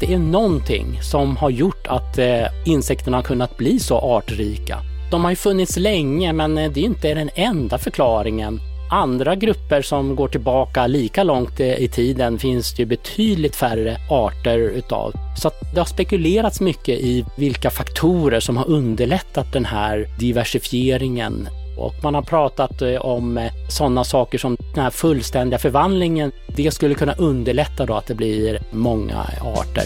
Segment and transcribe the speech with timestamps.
[0.00, 4.78] Det är någonting som har gjort att eh, insekterna har kunnat bli så artrika.
[5.10, 8.60] De har ju funnits länge men eh, det är inte den enda förklaringen.
[8.90, 13.96] Andra grupper som går tillbaka lika långt eh, i tiden finns det ju betydligt färre
[14.10, 15.12] arter utav.
[15.42, 21.48] Så det har spekulerats mycket i vilka faktorer som har underlättat den här diversifieringen.
[21.80, 26.32] Och man har pratat eh, om eh, sådana saker som den här fullständiga förvandlingen.
[26.46, 29.84] Det skulle kunna underlätta då att det blir många arter.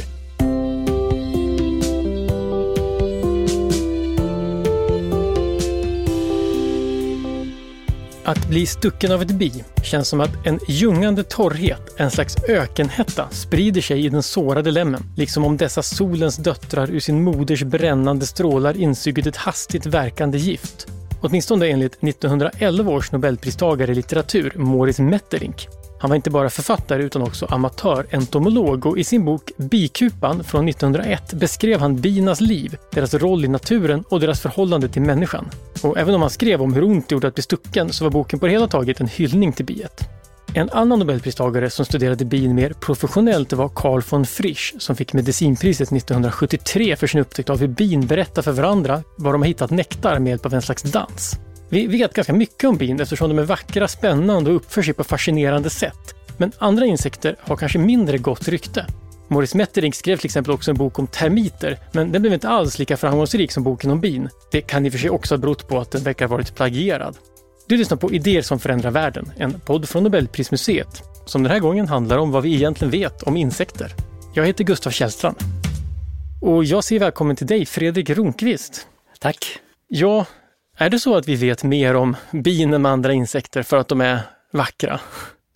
[8.27, 13.29] Att bli stucken av ett bi känns som att en ljungande torrhet, en slags ökenhetta,
[13.31, 15.03] sprider sig i den sårade lämmen.
[15.17, 20.87] Liksom om dessa solens döttrar ur sin moders brännande strålar insugit ett hastigt verkande gift.
[21.25, 25.69] Åtminstone enligt 1911 års nobelpristagare i litteratur, Moritz Metterlink.
[26.01, 31.33] Han var inte bara författare utan också amatörentomolog och i sin bok Bikupan från 1901
[31.33, 35.51] beskrev han binas liv, deras roll i naturen och deras förhållande till människan.
[35.83, 38.11] Och även om han skrev om hur ont det gjorde att bli stucken så var
[38.11, 40.09] boken på det hela taget en hyllning till biet.
[40.57, 45.93] En annan nobelpristagare som studerade bin mer professionellt var Carl von Frisch som fick medicinpriset
[45.93, 50.19] 1973 för sin upptäckt av hur bin berättar för varandra var de har hittat nektar
[50.19, 51.39] med hjälp av en slags dans.
[51.69, 55.05] Vi vet ganska mycket om bin eftersom de är vackra, spännande och uppför sig på
[55.05, 56.15] fascinerande sätt.
[56.37, 58.87] Men andra insekter har kanske mindre gott rykte.
[59.29, 62.79] Morris Metterink skrev till exempel också en bok om termiter, men den blev inte alls
[62.79, 64.29] lika framgångsrik som boken om bin.
[64.51, 66.55] Det kan i och för sig också ha berott på att den verkar ha varit
[66.55, 67.17] plagierad.
[67.67, 71.89] Du lyssnar på Idéer som förändrar världen, en podd från Nobelprismuseet, som den här gången
[71.89, 73.93] handlar om vad vi egentligen vet om insekter.
[74.35, 75.37] Jag heter Gustav Källstrand.
[76.41, 78.87] Och jag säger välkommen till dig, Fredrik Ronqvist.
[79.19, 79.59] Tack.
[79.89, 80.27] Ja,
[80.77, 84.01] är det så att vi vet mer om bin än andra insekter för att de
[84.01, 84.19] är
[84.53, 85.01] vackra?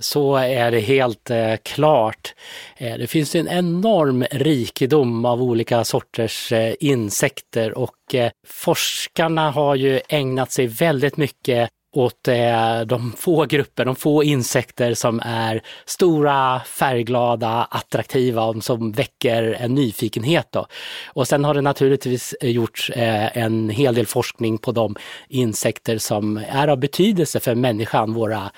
[0.00, 2.34] Så är det helt eh, klart.
[2.76, 9.74] Eh, det finns en enorm rikedom av olika sorters eh, insekter och eh, forskarna har
[9.74, 15.62] ju ägnat sig väldigt mycket åt eh, de få grupper, de få insekter som är
[15.84, 20.48] stora, färgglada, attraktiva och som väcker en nyfikenhet.
[20.50, 20.66] Då.
[21.06, 24.96] Och sen har det naturligtvis eh, gjorts eh, en hel del forskning på de
[25.28, 28.50] insekter som är av betydelse för människan, våra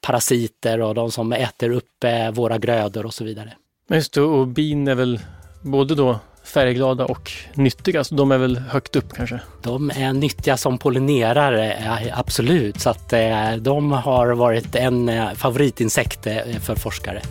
[0.00, 3.52] parasiter och de som äter upp eh, våra grödor och så vidare.
[3.90, 5.20] Just det, och bin är väl
[5.62, 6.18] både då
[6.52, 9.40] färgglada och nyttiga, så de är väl högt upp kanske?
[9.62, 11.76] De är nyttiga som pollinerare,
[12.12, 12.80] absolut.
[12.80, 17.22] Så att eh, de har varit en eh, favoritinsekt eh, för forskare.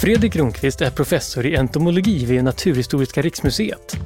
[0.00, 3.96] Fredrik Ronqvist är professor i entomologi vid Naturhistoriska riksmuseet.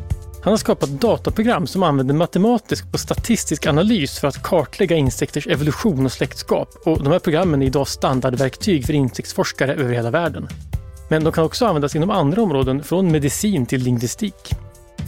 [0.42, 6.04] Han har skapat dataprogram som använder matematisk och statistisk analys för att kartlägga insekters evolution
[6.04, 6.68] och släktskap.
[6.84, 10.48] Och de här programmen är idag standardverktyg för insektsforskare över hela världen.
[11.10, 14.50] Men de kan också användas inom andra områden, från medicin till lingvistik.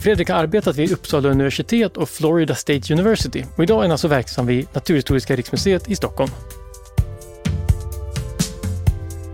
[0.03, 4.07] Fredrik har arbetat vid Uppsala universitet och Florida State University och idag är han alltså
[4.07, 6.31] verksam vid Naturhistoriska riksmuseet i Stockholm.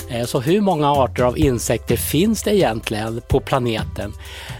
[0.09, 4.13] Eh, så hur många arter av insekter finns det egentligen på planeten?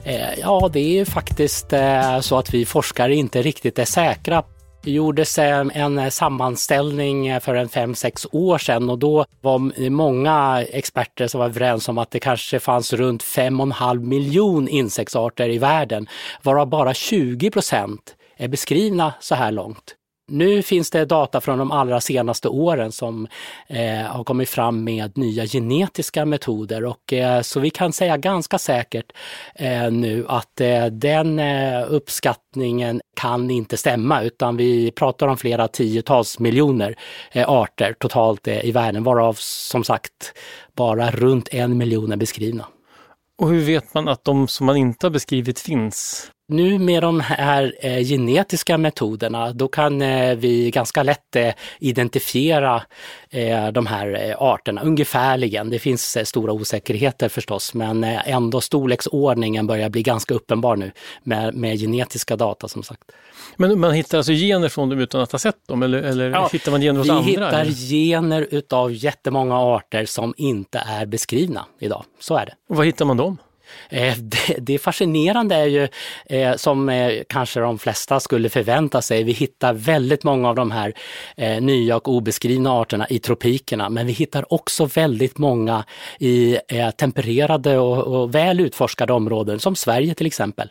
[0.03, 4.44] Eh, ja, det är ju faktiskt eh, så att vi forskare inte riktigt är säkra
[4.84, 10.66] gjordes en eh, sammanställning eh, för en fem sex år sedan och då var många
[10.69, 14.67] experter som var överens om att det kanske fanns runt fem och en halv miljon
[14.67, 16.07] insektsarter i världen,
[16.44, 19.95] varav bara 20 procent är beskrivna så här långt.
[20.29, 23.28] Nu finns det data från de allra senaste åren som
[23.67, 28.57] eh, har kommit fram med nya genetiska metoder och eh, så vi kan säga ganska
[28.57, 29.12] säkert
[29.56, 35.67] eh, nu att eh, den eh, uppskattningen kan inte stämma utan vi pratar om flera
[35.67, 36.96] tiotals miljoner
[37.31, 40.34] eh, arter totalt eh, i världen varav som sagt
[40.75, 42.66] bara runt en miljon är beskrivna.
[43.39, 46.31] Och hur vet man att de som man inte har beskrivit finns?
[46.47, 52.83] Nu med de här eh, genetiska metoderna, då kan eh, vi ganska lätt eh, identifiera
[53.29, 55.69] eh, de här eh, arterna ungefärligen.
[55.69, 60.91] Det finns eh, stora osäkerheter förstås, men eh, ändå storleksordningen börjar bli ganska uppenbar nu
[61.23, 63.03] med, med genetiska data som sagt.
[63.55, 66.49] Men man hittar alltså gener från dem utan att ha sett dem eller, eller ja,
[66.53, 67.25] hittar man gener hos vi andra?
[67.25, 67.72] Vi hittar eller?
[67.72, 72.03] gener utav jättemånga arter som inte är beskrivna idag.
[72.19, 72.53] Så är det.
[72.69, 73.37] Och var hittar man dem?
[73.90, 75.87] Eh, det, det fascinerande är ju,
[76.25, 80.72] eh, som eh, kanske de flesta skulle förvänta sig, vi hittar väldigt många av de
[80.72, 80.93] här
[81.59, 85.85] nya och obeskrivna arterna i tropikerna, men vi hittar också väldigt många
[86.19, 86.57] i
[86.97, 90.69] tempererade och väl utforskade områden, som Sverige till exempel.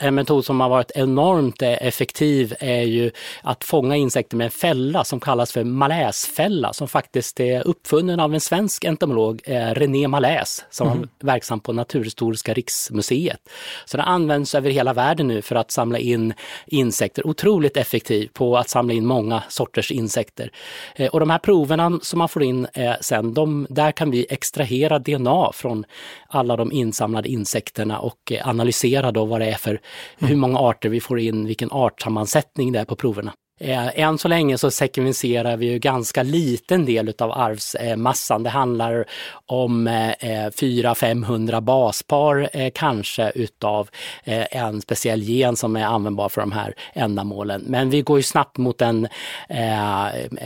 [0.00, 3.10] En metod som har varit enormt eh, effektiv är ju
[3.42, 8.34] att fånga insekter med en fälla som kallas för maläsfälla som faktiskt är uppfunnen av
[8.34, 10.98] en svensk entomolog, eh, René Maläs, som mm.
[10.98, 13.40] var verksam på Naturhistoriska riksmuseet.
[13.84, 16.34] Så den används över hela världen nu för att samla in
[16.66, 17.26] insekter.
[17.26, 20.50] Otroligt effektiv på att samla in många sorters insekter.
[20.94, 22.66] Eh, och de här proverna som man får in
[23.00, 25.84] sen, de, där kan vi extrahera DNA från
[26.28, 29.80] alla de insamlade insekterna och analysera då vad det är för
[30.18, 33.32] hur många arter vi får in, vilken artsammansättning det är på proverna.
[33.60, 38.42] Eh, än så länge så sekvenserar vi ju ganska liten del utav arvsmassan.
[38.42, 39.04] Det handlar
[39.46, 43.88] om eh, 400-500 baspar eh, kanske utav
[44.24, 47.64] en speciell gen som är användbar för de här ändamålen.
[47.66, 49.08] Men vi går ju snabbt mot en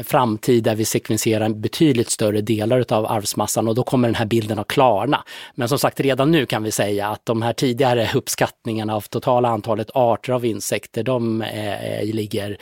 [0.03, 4.59] framtid där vi sekvenserar betydligt större delar utav arvsmassan och då kommer den här bilden
[4.59, 5.25] att klarna.
[5.55, 9.49] Men som sagt, redan nu kan vi säga att de här tidigare uppskattningarna av totala
[9.49, 11.45] antalet arter av insekter, de
[12.03, 12.59] ligger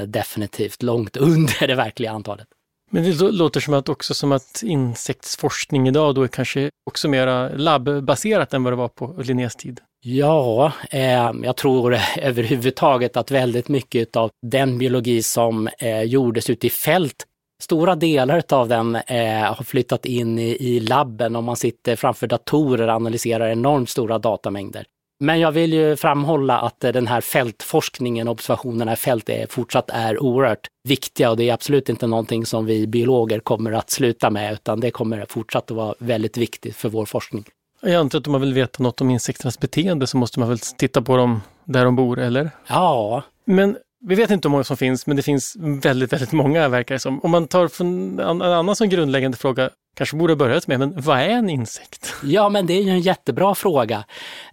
[0.00, 2.46] definitivt långt under det verkliga antalet.
[2.90, 7.48] Men det låter som att också som att insektsforskning idag då är kanske också mera
[7.48, 9.80] labbbaserat än vad det var på Linnés tid.
[10.04, 16.66] Ja, eh, jag tror överhuvudtaget att väldigt mycket av den biologi som eh, gjordes ute
[16.66, 17.26] i fält
[17.62, 22.26] Stora delar av den eh, har flyttat in i, i labben och man sitter framför
[22.26, 24.84] datorer och analyserar enormt stora datamängder.
[25.22, 30.22] Men jag vill ju framhålla att den här fältforskningen, observationerna i fält är fortsatt är
[30.22, 34.52] oerhört viktiga och det är absolut inte någonting som vi biologer kommer att sluta med
[34.52, 37.44] utan det kommer fortsatt att vara väldigt viktigt för vår forskning.
[37.82, 40.58] Jag antar att om man vill veta något om insekternas beteende så måste man väl
[40.58, 42.50] titta på dem där de bor, eller?
[42.66, 43.22] Ja.
[43.44, 43.76] Men
[44.06, 46.98] vi vet inte hur många som finns, men det finns väldigt, väldigt många verkar det
[46.98, 47.20] som.
[47.20, 51.28] Om man tar en annan som grundläggande fråga, kanske borde börjat med, men vad är
[51.28, 52.14] en insekt?
[52.22, 54.04] Ja, men det är ju en jättebra fråga.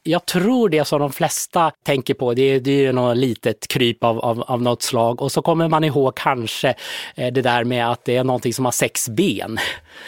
[0.03, 3.67] Jag tror det som de flesta tänker på, det är, det är ju något litet
[3.67, 6.75] kryp av, av, av något slag och så kommer man ihåg kanske
[7.15, 9.59] eh, det där med att det är någonting som har sex ben.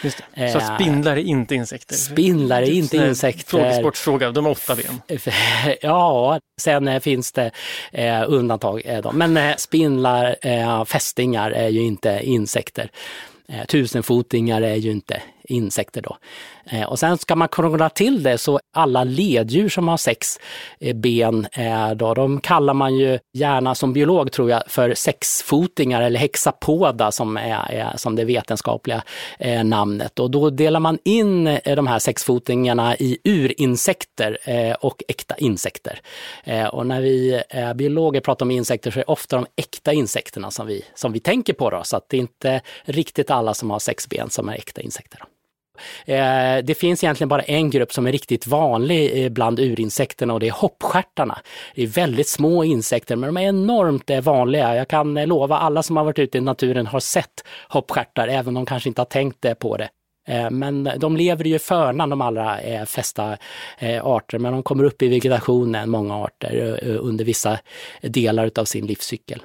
[0.01, 0.51] Just det.
[0.51, 1.95] Så eh, spindlar är inte insekter?
[1.95, 3.49] Spindlar är inte insekter.
[3.49, 5.19] Frågesportfråga, de har åtta ben.
[5.81, 7.51] Ja, sen eh, finns det
[8.27, 8.81] undantag.
[9.13, 12.91] Men spindlar, fästingar är ju inte insekter.
[13.51, 16.17] Eh, tusenfotingar är ju inte insekter då.
[16.65, 20.39] Eh, och sen ska man krångla till det så alla leddjur som har sex
[20.79, 26.01] eh, ben, eh, då, de kallar man ju gärna som biolog tror jag för sexfotingar
[26.01, 29.03] eller hexapoda som är, är som det vetenskapliga
[29.63, 30.19] namnet.
[30.19, 34.37] Och då delar man in de här sexfotingarna i urinsekter
[34.79, 36.01] och äkta insekter.
[36.71, 37.41] Och när vi
[37.75, 41.19] biologer pratar om insekter så är det ofta de äkta insekterna som vi, som vi
[41.19, 41.69] tänker på.
[41.69, 44.81] Då, så att det är inte riktigt alla som har sex ben som är äkta
[44.81, 45.19] insekter.
[45.19, 45.25] Då.
[46.05, 50.39] Eh, det finns egentligen bara en grupp som är riktigt vanlig eh, bland urinsekterna och
[50.39, 51.39] det är hoppstjärtarna.
[51.75, 54.75] Det är väldigt små insekter men de är enormt eh, vanliga.
[54.75, 58.53] Jag kan lova alla som har varit ute i naturen har sett hoppstjärtar även om
[58.53, 59.89] de kanske inte har tänkt på det.
[60.51, 63.37] Men de lever ju förnan de allra flesta
[64.01, 67.59] arter, men de kommer upp i vegetationen, många arter, under vissa
[68.01, 69.41] delar av sin livscykel.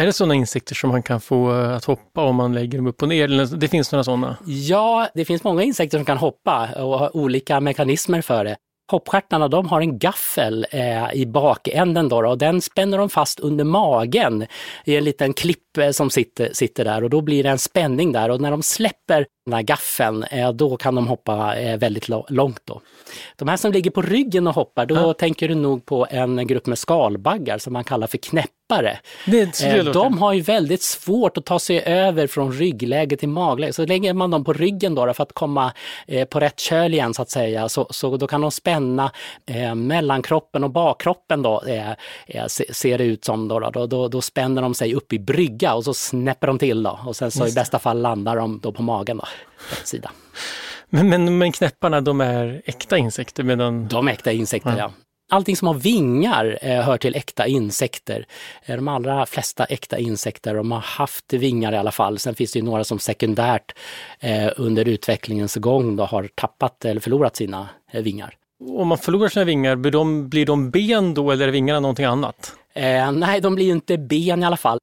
[0.00, 2.86] Är det sådana insekter som man kan få eh, att hoppa om man lägger dem
[2.86, 3.56] upp och ner?
[3.56, 4.36] Det finns några sådana?
[4.46, 8.56] Ja, det finns många insekter som kan hoppa och har olika mekanismer för det.
[8.90, 13.64] Hoppstjärtarna de har en gaffel eh, i bakänden då, och den spänner de fast under
[13.64, 14.46] magen
[14.84, 18.12] i en liten klipp eh, som sitter, sitter där och då blir det en spänning
[18.12, 22.08] där och när de släpper den här gaffeln, eh, då kan de hoppa eh, väldigt
[22.28, 22.60] långt.
[22.64, 22.80] Då.
[23.36, 25.12] De här som ligger på ryggen och hoppar, då ja.
[25.12, 28.98] tänker du nog på en grupp med skalbaggar som man kallar för knäpp det,
[29.64, 33.72] eh, de har ju väldigt svårt att ta sig över från ryggläge till magläge.
[33.72, 35.72] Så lägger man dem på ryggen då för att komma
[36.06, 39.12] eh, på rätt köl igen så att säga, så, så då kan de spänna
[39.46, 41.90] eh, mellankroppen och bakkroppen då, eh,
[42.26, 43.48] eh ser det ut som.
[43.48, 46.82] Då, då, då, då, spänner de sig upp i brygga och så snäpper de till
[46.82, 49.24] då och sen så i bästa fall landar de då på magen då,
[49.70, 50.10] rätt sida.
[50.90, 53.88] Men, men, men knäpparna, de är äkta insekter medan...
[53.88, 54.78] De är äkta insekter, ja.
[54.78, 54.92] ja.
[55.32, 58.26] Allting som har vingar eh, hör till äkta insekter.
[58.64, 62.18] Eh, de allra flesta äkta insekter de har haft vingar i alla fall.
[62.18, 63.74] Sen finns det ju några som sekundärt
[64.20, 68.34] eh, under utvecklingens gång då har tappat eller förlorat sina eh, vingar.
[68.64, 72.04] Om man förlorar sina vingar, blir de, blir de ben då eller är vingarna någonting
[72.04, 72.54] annat?
[72.80, 74.78] Eh, nej, de blir ju inte ben i alla fall.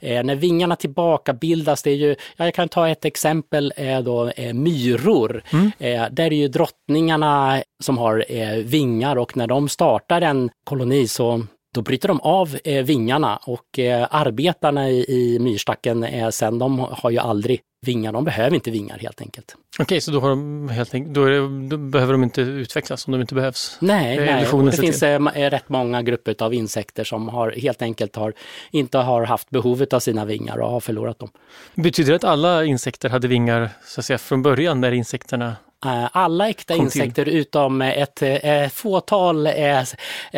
[0.00, 4.28] Eh, när vingarna tillbakabildas, det är ju, ja, jag kan ta ett exempel, eh, då,
[4.28, 5.42] eh, myror.
[5.52, 5.72] Mm.
[5.78, 11.08] Eh, där är ju drottningarna som har eh, vingar och när de startar en koloni
[11.08, 11.42] så
[11.74, 13.78] då bryter de av vingarna och
[14.10, 18.12] arbetarna i, i myrstacken sen, de har ju aldrig vingar.
[18.12, 19.54] De behöver inte vingar helt enkelt.
[19.74, 23.06] Okej, okay, så då, har de helt enkelt, då, det, då, behöver de inte utvecklas
[23.06, 23.78] om de inte behövs?
[23.80, 24.46] Nej, nej.
[24.64, 25.18] det finns till.
[25.50, 28.32] rätt många grupper av insekter som har, helt enkelt har,
[28.70, 31.28] inte har haft behovet av sina vingar och har förlorat dem.
[31.74, 35.67] Betyder det att alla insekter hade vingar så att säga, från början när insekterna Eh,
[36.12, 37.36] alla äkta insekter till.
[37.36, 39.84] utom ett, eh, fåtal eh,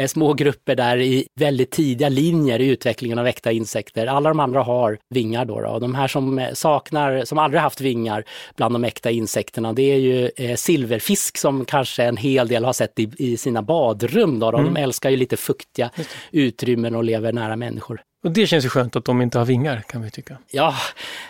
[0.07, 4.07] små grupper där i väldigt tidiga linjer i utvecklingen av äkta insekter.
[4.07, 5.61] Alla de andra har vingar då.
[5.61, 5.79] då.
[5.79, 8.25] De här som saknar, som aldrig haft vingar
[8.57, 12.99] bland de äkta insekterna, det är ju silverfisk som kanske en hel del har sett
[12.99, 14.39] i, i sina badrum.
[14.39, 14.59] Då, då.
[14.59, 14.75] Mm.
[14.75, 15.91] De älskar ju lite fuktiga
[16.31, 18.03] utrymmen och lever nära människor.
[18.25, 20.37] Och det känns ju skönt att de inte har vingar kan vi tycka.
[20.51, 20.75] Ja.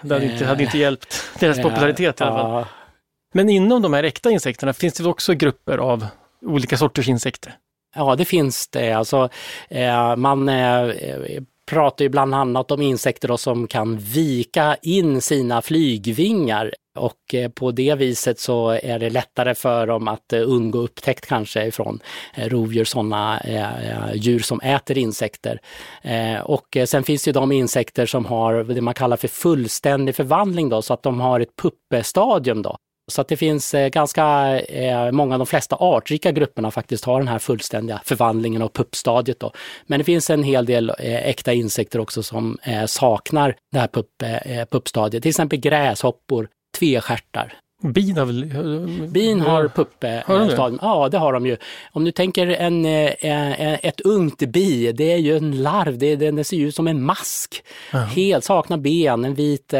[0.02, 2.64] Det hade, inte, hade inte hjälpt deras popularitet i alla fall.
[3.32, 6.06] Men inom de här äkta insekterna finns det också grupper av
[6.42, 7.54] olika sorters insekter?
[7.94, 8.92] Ja, det finns det.
[8.92, 9.28] Alltså,
[9.68, 10.94] eh, man eh,
[11.70, 17.70] pratar ju bland annat om insekter som kan vika in sina flygvingar och eh, på
[17.70, 22.00] det viset så är det lättare för dem att eh, undgå upptäckt kanske ifrån
[22.34, 25.60] eh, rovdjur, sådana eh, eh, djur som äter insekter.
[26.02, 30.68] Eh, och sen finns det de insekter som har det man kallar för fullständig förvandling
[30.68, 32.76] då, så att de har ett puppestadium då.
[33.10, 37.28] Så att det finns eh, ganska eh, många, de flesta artrika grupperna faktiskt har den
[37.28, 39.40] här fullständiga förvandlingen och puppstadiet.
[39.40, 39.52] Då.
[39.86, 44.22] Men det finns en hel del eh, äkta insekter också som saknar det här pupp,
[44.70, 46.48] puppstadiet, till exempel gräshoppor,
[46.78, 47.54] tvestjärtar.
[47.82, 48.44] Bin har väl...
[49.08, 50.78] Bin har puppstadium.
[50.82, 51.56] Ja, det har de ju.
[51.92, 56.60] Om du tänker en, ett ungt bi, det är ju en larv, det, det, ser
[56.60, 57.62] ut som en mask.
[57.92, 59.74] Helt saknar ben, en vit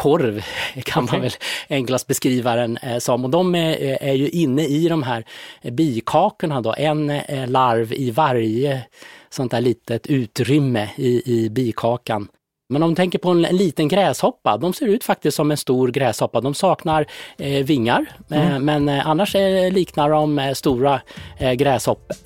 [0.00, 0.42] korv
[0.84, 1.18] kan okay.
[1.18, 1.32] man väl
[1.68, 3.24] enklast beskriva den eh, som.
[3.24, 5.24] Och de är, är, ju inne i de här
[5.62, 8.82] bikakorna då, en eh, larv i varje
[9.30, 12.28] sånt där litet utrymme i, i bikakan.
[12.70, 15.56] Men om du tänker på en, en, liten gräshoppa, de ser ut faktiskt som en
[15.56, 16.40] stor gräshoppa.
[16.40, 17.06] De saknar
[17.38, 18.52] eh, vingar, eh, mm.
[18.52, 19.34] eh, men eh, annars
[19.72, 21.00] liknar de eh, stora
[21.38, 22.16] eh, gräshoppor.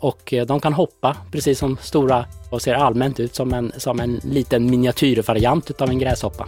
[0.00, 4.20] och de kan hoppa precis som stora och ser allmänt ut som en, som en
[4.24, 6.46] liten miniatyrvariant utav en gräshoppa.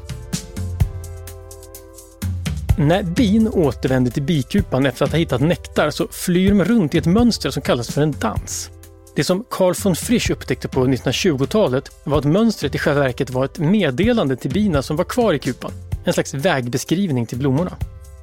[2.79, 6.99] När bin återvänder till bikupan efter att ha hittat nektar så flyr de runt i
[6.99, 8.71] ett mönster som kallas för en dans.
[9.15, 13.45] Det som Carl von Frisch upptäckte på 1920-talet var att mönstret i själva verket var
[13.45, 15.71] ett meddelande till bina som var kvar i kupan.
[16.05, 17.77] En slags vägbeskrivning till blommorna.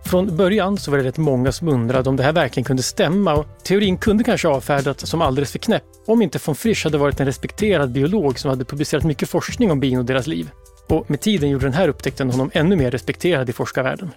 [0.06, 3.34] Från början så var det rätt många som undrade om det här verkligen kunde stämma
[3.34, 7.20] och teorin kunde kanske avfärdats som alldeles för knäpp om inte von Frisch hade varit
[7.20, 10.50] en respekterad biolog som hade publicerat mycket forskning om bin och deras liv.
[10.88, 14.12] Och med tiden gjorde den här upptäckten honom ännu mer respekterad i forskarvärlden.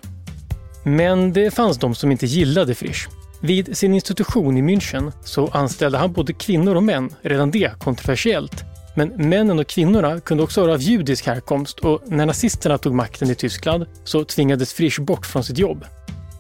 [0.89, 3.09] Men det fanns de som inte gillade Frisch.
[3.41, 8.65] Vid sin institution i München så anställde han både kvinnor och män, redan det kontroversiellt.
[8.97, 13.31] Men männen och kvinnorna kunde också vara av judisk härkomst och när nazisterna tog makten
[13.31, 15.85] i Tyskland så tvingades Frisch bort från sitt jobb.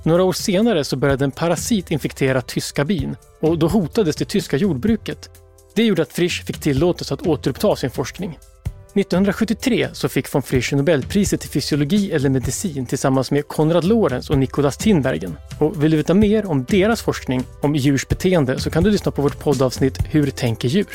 [0.02, 4.56] Några år senare så började en parasit infektera tyska bin och då hotades det tyska
[4.56, 5.30] jordbruket.
[5.74, 8.38] Det gjorde att Frisch fick tillåtelse att återuppta sin forskning.
[8.96, 14.38] 1973 så fick von Frisch Nobelpriset i fysiologi eller medicin tillsammans med Konrad Lorenz och
[14.38, 15.36] Nicolas Tinbergen.
[15.58, 19.12] Och vill du veta mer om deras forskning om djurs beteende så kan du lyssna
[19.12, 20.86] på vårt poddavsnitt Hur tänker djur?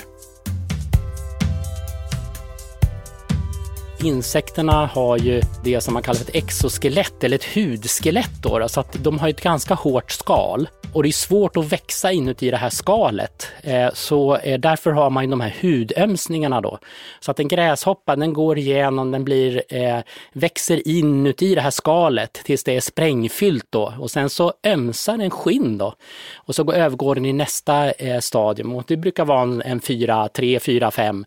[4.04, 8.44] Insekterna har ju det som man kallar ett exoskelett eller ett hudskelett.
[8.44, 12.12] Då, så att de har ett ganska hårt skal och det är svårt att växa
[12.12, 13.48] inuti det här skalet.
[13.64, 16.80] Eh, så eh, därför har man de här hudömsningarna då.
[17.20, 20.00] Så att en gräshoppa den går igenom, den blir, eh,
[20.34, 25.30] växer inuti det här skalet tills det är sprängfyllt då och sen så ömsar den
[25.30, 25.94] skinn då.
[26.36, 30.60] Och så övergår den i nästa stadium och det brukar vara en, en fyra, tre,
[30.60, 31.26] fyra, fem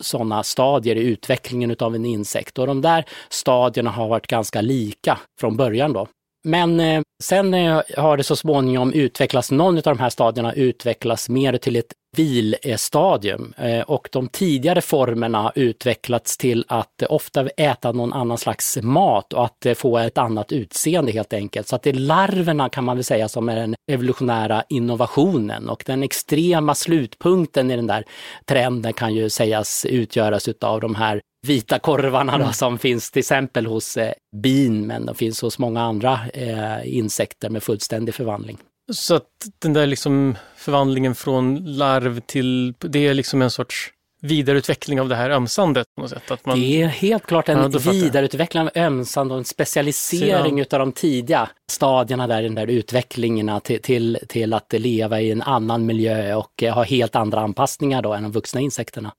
[0.00, 5.18] sådana stadier i utvecklingen utav en insekt och de där stadierna har varit ganska lika
[5.40, 6.06] från början då.
[6.44, 11.28] Men eh, sen eh, har det så småningom utvecklats, någon av de här stadierna utvecklas
[11.28, 18.12] mer till ett vilstadium eh, och de tidigare formerna utvecklats till att ofta äta någon
[18.12, 21.68] annan slags mat och att få ett annat utseende helt enkelt.
[21.68, 25.82] Så att det är larverna kan man väl säga som är den evolutionära innovationen och
[25.86, 28.04] den extrema slutpunkten i den där
[28.44, 32.52] trenden kan ju sägas utgöras utav de här vita korvarna då, mm.
[32.52, 37.50] som finns till exempel hos eh, bin, men de finns hos många andra eh, insekter
[37.50, 38.58] med fullständig förvandling.
[38.92, 39.28] Så att
[39.58, 45.16] den där liksom förvandlingen från larv till, det är liksom en sorts vidareutveckling av det
[45.16, 46.30] här ömsandet på något sätt?
[46.30, 46.60] Att man...
[46.60, 51.48] Det är helt klart en ja, vidareutveckling av ömsande och en specialisering utav de tidiga
[51.70, 56.62] stadierna där, den där utvecklingen till, till, till att leva i en annan miljö och
[56.62, 59.12] ha helt andra anpassningar då än de vuxna insekterna.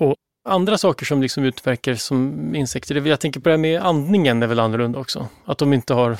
[0.00, 0.14] Och
[0.48, 3.06] andra saker som liksom utverkar som insekter?
[3.06, 5.28] Jag tänker på det här med andningen är väl annorlunda också?
[5.44, 6.18] Att de inte har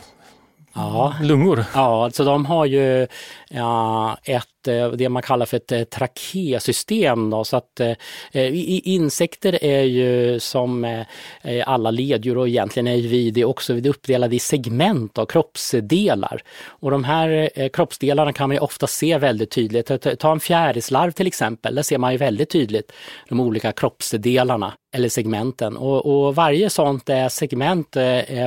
[0.77, 1.15] ja.
[1.21, 1.65] lungor?
[1.75, 3.07] Ja, så de har ju
[3.49, 7.31] ja, ett Eh, det man kallar för ett eh, trakésystem.
[7.31, 7.97] Då, så att, eh,
[8.89, 13.89] insekter är ju som eh, alla leddjur och egentligen är vi det också, vi är
[13.89, 16.43] uppdelade i segment av kroppsdelar.
[16.67, 19.91] Och de här kroppsdelarna kan man ju ofta se väldigt tydligt.
[20.19, 22.93] Ta en fjärilslarv till exempel, där ser man ju väldigt tydligt
[23.29, 25.77] de olika kroppsdelarna eller segmenten.
[25.77, 27.97] Och, och varje sånt segment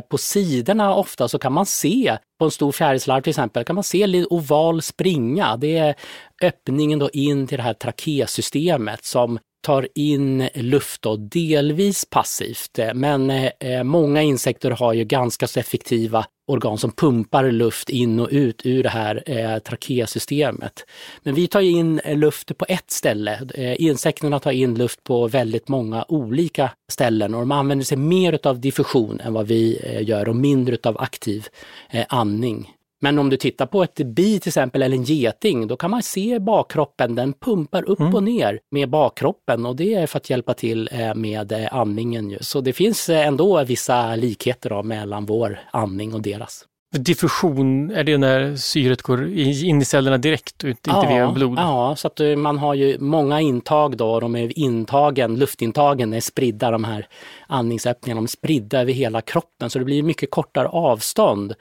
[0.09, 3.83] på sidorna ofta så kan man se på en stor fjärilslarv till exempel, kan man
[3.83, 5.57] se en oval springa.
[5.57, 5.95] Det är
[6.41, 12.79] öppningen då in till det här trakésystemet som tar in luft då, delvis passivt.
[12.93, 18.19] Men eh, eh, många insekter har ju ganska så effektiva organ som pumpar luft in
[18.19, 20.85] och ut ur det här eh, trakésystemet.
[21.23, 23.39] Men vi tar in eh, luft på ett ställe.
[23.53, 28.39] Eh, insekterna tar in luft på väldigt många olika ställen och de använder sig mer
[28.47, 31.47] av diffusion än vad vi eh, gör och mindre av aktiv
[31.89, 32.69] eh, andning.
[33.01, 36.03] Men om du tittar på ett bi till exempel eller en geting, då kan man
[36.03, 38.15] se bakkroppen, den pumpar upp mm.
[38.15, 42.37] och ner med bakkroppen och det är för att hjälpa till eh, med eh, andningen.
[42.41, 46.65] Så det finns eh, ändå vissa likheter då mellan vår andning och deras.
[46.97, 51.57] Diffusion, är det när syret går in i cellerna direkt och inte ja, via blod?
[51.57, 56.71] Ja, så att man har ju många intag då, de är intagen, luftintagen är spridda,
[56.71, 57.07] de här
[57.47, 61.55] andningsöppningarna, de är spridda över hela kroppen så det blir mycket kortare avstånd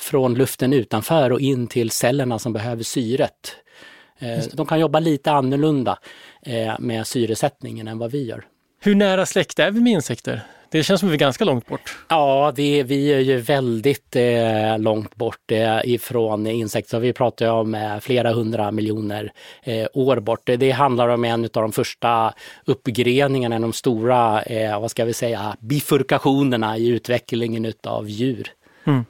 [0.00, 3.56] från luften utanför och in till cellerna som behöver syret.
[4.18, 5.98] Eh, de kan jobba lite annorlunda
[6.42, 8.44] eh, med syresättningen än vad vi gör.
[8.80, 10.42] Hur nära släkt är vi med insekter?
[10.70, 11.96] Det känns som att vi är ganska långt bort.
[12.08, 17.00] Ja, det, vi är ju väldigt eh, långt bort eh, ifrån insekter.
[17.00, 20.40] Vi pratar om eh, flera hundra miljoner eh, år bort.
[20.44, 24.42] Det handlar om en av de första uppgreningarna, de stora,
[24.80, 28.48] vad ska vi säga, bifurkationerna i utvecklingen utav djur.
[28.84, 29.04] Mm.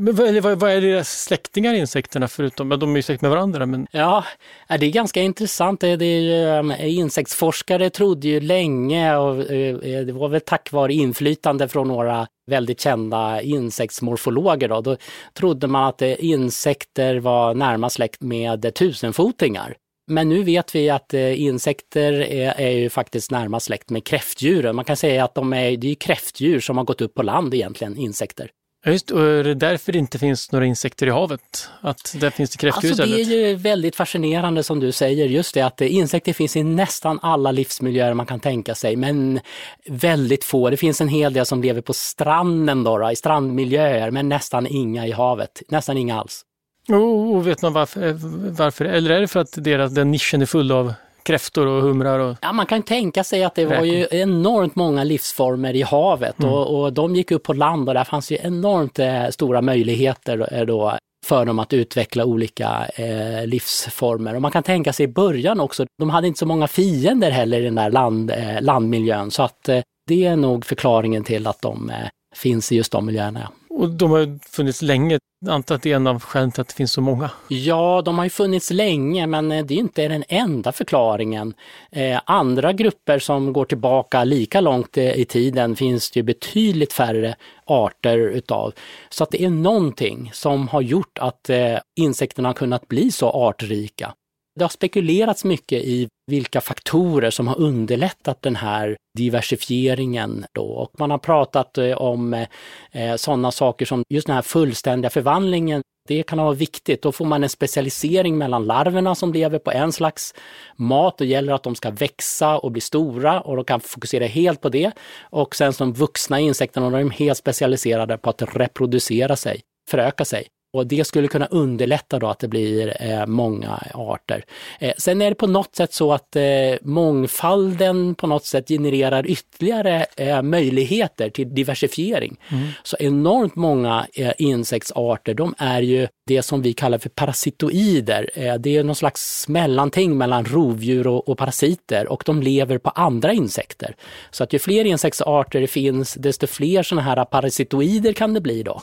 [0.00, 3.66] Men vad, är, vad är deras släktingar insekterna förutom, de är ju släkt med varandra?
[3.66, 3.86] Men...
[3.90, 4.24] Ja,
[4.68, 5.80] det är ganska intressant.
[5.80, 10.72] Det är ju, um, insektsforskare trodde ju länge och eh, eh, det var väl tack
[10.72, 14.68] vare inflytande från några väldigt kända insektsmorfologer.
[14.68, 14.96] Då, då
[15.34, 19.76] trodde man att eh, insekter var närmast släkt med tusenfotingar.
[20.10, 24.76] Men nu vet vi att insekter är, är, ju faktiskt närmast släkt med kräftdjuren.
[24.76, 27.54] Man kan säga att de är, det är kräftdjur som har gått upp på land
[27.54, 28.50] egentligen, insekter.
[28.88, 31.70] Ja, just och är det därför det inte finns några insekter i havet?
[31.80, 35.54] Att där finns det kräftdjur alltså, Det är ju väldigt fascinerande som du säger, just
[35.54, 39.40] det att insekter finns i nästan alla livsmiljöer man kan tänka sig, men
[39.88, 40.70] väldigt få.
[40.70, 45.06] Det finns en hel del som lever på stranden då, i strandmiljöer, men nästan inga
[45.06, 45.62] i havet.
[45.68, 46.42] Nästan inga alls.
[46.88, 48.12] Och, och vet man varför,
[48.50, 48.84] varför?
[48.84, 50.94] Eller är det för att deras, den nischen är full av
[51.28, 52.18] kräftor och humrar?
[52.18, 52.36] Och...
[52.42, 56.52] Ja, man kan tänka sig att det var ju enormt många livsformer i havet mm.
[56.52, 60.48] och, och, de gick upp på land och där fanns ju enormt eh, stora möjligheter
[60.52, 64.34] eh, då för dem att utveckla olika eh, livsformer.
[64.34, 67.60] Och man kan tänka sig i början också, de hade inte så många fiender heller
[67.60, 71.62] i den där land, eh, landmiljön så att eh, det är nog förklaringen till att
[71.62, 71.92] de
[72.36, 73.48] finns i just de miljöerna.
[73.78, 75.18] Och de har funnits länge.
[75.44, 77.30] Jag antar att det är en av skälen till att det finns så många.
[77.48, 81.54] Ja, de har ju funnits länge, men eh, det är inte den enda förklaringen.
[81.90, 86.92] Eh, andra grupper som går tillbaka lika långt eh, i tiden finns det ju betydligt
[86.92, 88.72] färre arter utav.
[89.08, 93.30] Så att det är någonting som har gjort att eh, insekterna har kunnat bli så
[93.30, 94.14] artrika.
[94.58, 100.44] Det har spekulerats mycket i vilka faktorer som har underlättat den här diversifieringen.
[100.54, 100.62] Då.
[100.62, 102.48] Och man har pratat eh, om eh,
[102.92, 105.82] eh, sådana saker som just den här fullständiga förvandlingen.
[106.08, 107.02] Det kan vara viktigt.
[107.02, 110.34] Då får man en specialisering mellan larverna som lever på en slags
[110.76, 111.18] mat.
[111.18, 114.68] Det gäller att de ska växa och bli stora och de kan fokusera helt på
[114.68, 114.92] det.
[115.22, 120.48] Och sen som vuxna insekterna, de är helt specialiserade på att reproducera sig, föröka sig.
[120.72, 124.44] Och det skulle kunna underlätta då att det blir eh, många arter.
[124.80, 126.42] Eh, sen är det på något sätt så att eh,
[126.82, 132.36] mångfalden på något sätt genererar ytterligare eh, möjligheter till diversifiering.
[132.48, 132.68] Mm.
[132.82, 138.30] Så enormt många eh, insektsarter, de är ju det som vi kallar för parasitoider.
[138.34, 142.90] Eh, det är någon slags mellanting mellan rovdjur och, och, parasiter och de lever på
[142.90, 143.96] andra insekter.
[144.30, 148.62] Så att ju fler insektsarter det finns, desto fler sådana här parasitoider kan det bli
[148.62, 148.82] då.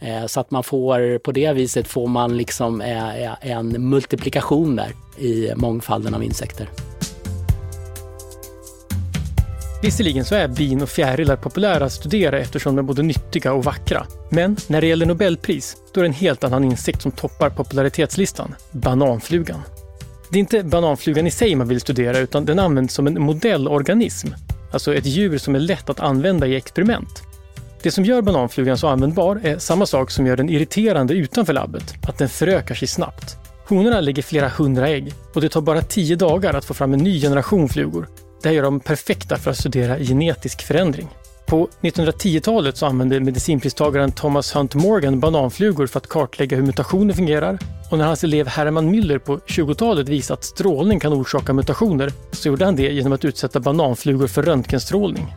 [0.00, 4.92] Eh, så att man får på det viset får man liksom eh, en multiplikation där
[5.18, 6.68] i mångfalden av insekter.
[9.86, 13.64] Visserligen så är bin och fjärilar populära att studera eftersom de är både nyttiga och
[13.64, 14.06] vackra.
[14.30, 18.54] Men när det gäller Nobelpris, då är det en helt annan insekt som toppar popularitetslistan.
[18.70, 19.62] Bananflugan.
[20.30, 24.28] Det är inte bananflugan i sig man vill studera utan den används som en modellorganism.
[24.72, 27.22] Alltså ett djur som är lätt att använda i experiment.
[27.82, 31.94] Det som gör bananflugan så användbar är samma sak som gör den irriterande utanför labbet,
[32.08, 33.36] att den förökar sig snabbt.
[33.68, 37.00] Honorna lägger flera hundra ägg och det tar bara tio dagar att få fram en
[37.00, 38.08] ny generation flugor.
[38.42, 41.08] Det här gör dem perfekta för att studera genetisk förändring.
[41.46, 47.58] På 1910-talet så använde medicinpristagaren Thomas Hunt Morgan bananflugor för att kartlägga hur mutationer fungerar.
[47.90, 52.48] Och när hans elev Herman Müller på 20-talet visade att strålning kan orsaka mutationer så
[52.48, 55.34] gjorde han det genom att utsätta bananflugor för röntgenstrålning.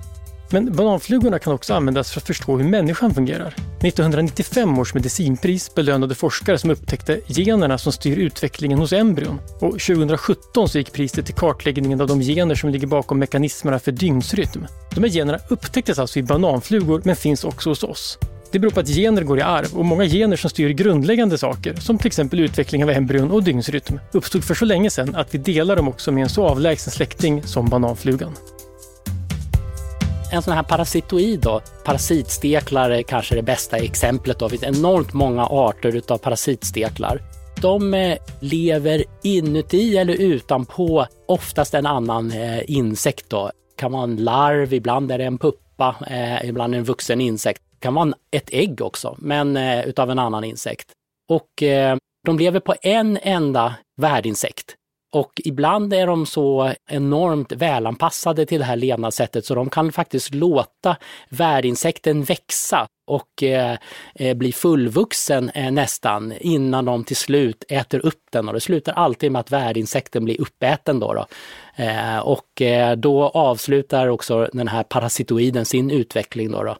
[0.51, 3.47] Men bananflugorna kan också användas för att förstå hur människan fungerar.
[3.47, 9.39] 1995 års medicinpris belönade forskare som upptäckte generna som styr utvecklingen hos embryon.
[9.53, 13.91] Och 2017 så gick priset till kartläggningen av de gener som ligger bakom mekanismerna för
[13.91, 14.65] dygnsrytm.
[14.95, 18.17] De här generna upptäcktes alltså i bananflugor men finns också hos oss.
[18.51, 21.75] Det beror på att gener går i arv och många gener som styr grundläggande saker,
[21.75, 25.37] som till exempel utveckling av embryon och dygnsrytm, uppstod för så länge sedan att vi
[25.37, 28.35] delar dem också med en så avlägsen släkting som bananflugan
[30.31, 34.39] en sån här parasitoid då, parasitsteklar är kanske det bästa exemplet.
[34.39, 34.47] Då.
[34.47, 37.21] Det finns enormt många arter utav parasitsteklar.
[37.61, 43.29] De eh, lever inuti eller utanpå oftast en annan eh, insekt.
[43.29, 43.45] Då.
[43.45, 47.61] Det kan vara en larv, ibland är det en puppa, eh, ibland en vuxen insekt.
[47.71, 50.91] Det kan vara ett ägg också, men utav en annan insekt.
[51.29, 51.49] Och
[52.25, 54.75] de lever på en enda värdinsekt.
[55.11, 60.33] Och ibland är de så enormt välanpassade till det här levnadssättet så de kan faktiskt
[60.33, 60.95] låta
[61.29, 63.77] värdinsekten växa och eh,
[64.15, 68.93] eh blir fullvuxen eh, nästan innan de till slut äter upp den och det slutar
[68.93, 70.99] alltid med att värdinsekten blir uppäten.
[70.99, 71.25] Då, då.
[71.83, 76.51] Eh, och eh, då avslutar också den här parasitoiden sin utveckling.
[76.51, 76.77] Då, då.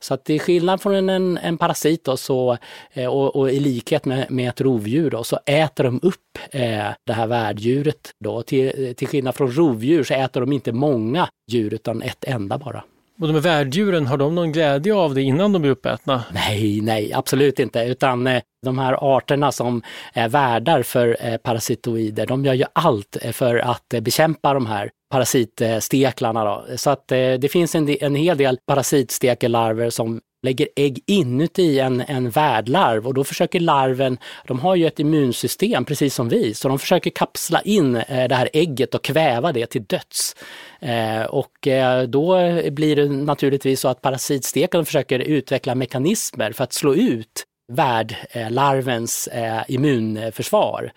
[0.00, 2.58] Så att till skillnad från en, en parasit då, så,
[2.92, 6.86] eh, och, och, i likhet med, med ett rovdjur då, så äter de upp eh,
[7.06, 8.10] det här värddjuret.
[8.24, 8.42] Då.
[8.42, 12.84] Till, till skillnad från rovdjur så äter de inte många djur utan ett enda bara.
[13.20, 16.24] Och de här värddjuren, har de någon glädje av det innan de blir uppätna?
[16.32, 22.26] Nej, nej, absolut inte, utan eh, de här arterna som är värdar för eh, parasitoider,
[22.26, 26.44] de gör ju allt eh, för att bekämpa de här parasitsteklarna.
[26.44, 26.66] Då.
[26.76, 32.30] Så att det finns en, en hel del parasitstekelarver som lägger ägg inuti en, en
[32.30, 36.78] värdlarv och då försöker larven, de har ju ett immunsystem precis som vi, så de
[36.78, 40.36] försöker kapsla in eh, det här ägget och kväva det till döds.
[40.80, 42.36] Eh, och eh, då
[42.70, 49.28] blir det naturligtvis så att parasitstekaren försöker utveckla mekanismer för att slå ut värdlarvens
[49.68, 50.92] immunförsvar.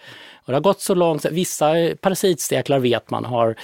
[0.45, 3.55] Och det har gått så långt, vissa parasitsteklar vet man har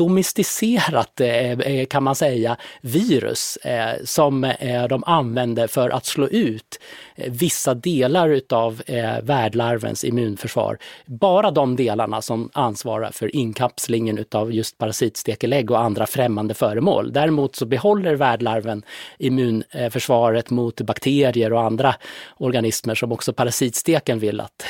[0.00, 4.52] domesticerat, eh, eh, kan man säga, virus eh, som
[4.88, 6.80] de använder för att slå ut
[7.16, 8.82] vissa delar utav
[9.22, 10.78] värdlarvens immunförsvar.
[11.06, 17.12] Bara de delarna som ansvarar för inkapslingen utav just parasitstekelägg och andra främmande föremål.
[17.12, 18.82] Däremot så behåller värdlarven
[19.18, 21.94] immunförsvaret mot bakterier och andra
[22.36, 24.64] organismer som också parasitsteken vill att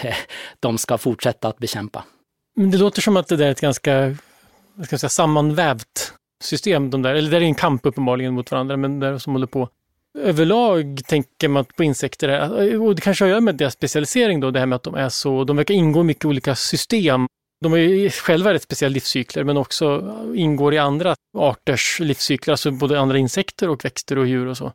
[0.60, 2.04] de ska fortsätta att bekämpa.
[2.56, 4.16] Men det låter som att det där är ett ganska
[4.74, 6.90] vad ska jag säga, sammanvävt system.
[6.90, 9.68] De där, eller det är en kamp uppenbarligen mot varandra, men där som håller på.
[10.18, 14.50] Överlag tänker man på insekter, och det kanske har att göra med deras specialisering då,
[14.50, 17.26] det här med att de är så, de verkar ingå i mycket olika system.
[17.61, 23.00] De är själva rätt speciella livscykler, men också ingår i andra arters livscykler, alltså både
[23.00, 24.72] andra insekter och växter och djur och så.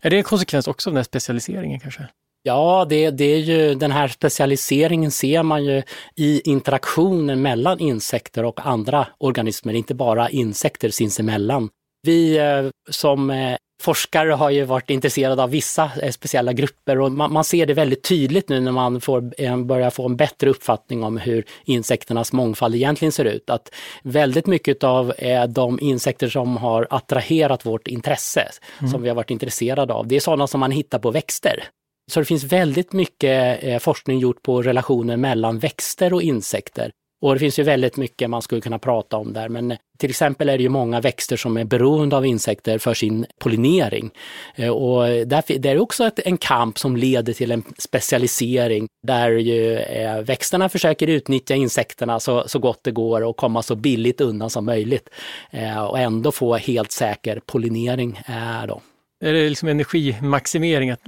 [0.00, 2.08] Är det en konsekvens också av den här specialiseringen kanske?
[2.44, 5.82] Ja, det, det är ju den här specialiseringen ser man ju
[6.16, 11.68] i interaktionen mellan insekter och andra organismer, inte bara insekter sinsemellan.
[12.02, 17.12] Vi eh, som eh, forskare har ju varit intresserade av vissa eh, speciella grupper och
[17.12, 19.20] man, man, ser det väldigt tydligt nu när man får,
[19.64, 23.50] börjar få en bättre uppfattning om hur insekternas mångfald egentligen ser ut.
[23.50, 25.12] Att väldigt mycket av
[25.48, 28.48] de insekter som har attraherat vårt intresse,
[28.80, 28.92] mm.
[28.92, 31.64] som vi har varit intresserade av, det är sådana som man hittar på växter.
[32.12, 36.90] Så det finns väldigt mycket eh, forskning gjort på relationer mellan växter och insekter.
[37.22, 40.48] Och det finns ju väldigt mycket man skulle kunna prata om där, men till exempel
[40.48, 44.10] är det ju många växter som är beroende av insekter för sin pollinering.
[44.54, 49.30] Eh, och där, det är också ett, en kamp som leder till en specialisering där
[49.30, 54.20] ju eh, växterna försöker utnyttja insekterna så, så gott det går och komma så billigt
[54.20, 55.08] undan som möjligt.
[55.50, 58.20] Eh, och ändå få helt säker pollinering.
[58.68, 58.80] då.
[59.22, 60.90] Det liksom energimaximering?
[60.90, 61.04] Att,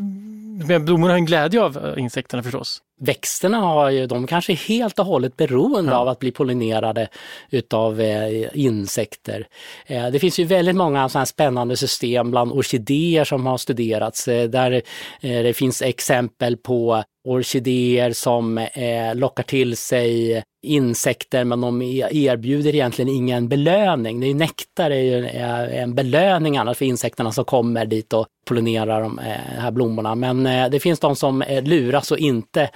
[0.81, 2.83] blommorna har en glädje av insekterna förstås.
[3.01, 5.99] Växterna har ju, de kanske är helt och hållet beroende ja.
[5.99, 7.09] av att bli pollinerade
[7.51, 9.47] utav eh, insekter.
[9.87, 14.49] Eh, det finns ju väldigt många sådana spännande system bland orkidéer som har studerats eh,
[14.49, 14.73] där
[15.21, 22.09] eh, det finns exempel på orkidéer som eh, lockar till sig insekter men de e-
[22.11, 24.21] erbjuder egentligen ingen belöning.
[24.21, 28.27] Det är nektar är ju eh, en belöning annars för insekterna som kommer dit och
[28.45, 29.25] pollinerar de eh,
[29.59, 30.15] här blommorna.
[30.15, 32.71] Men eh, det finns de som luras och inte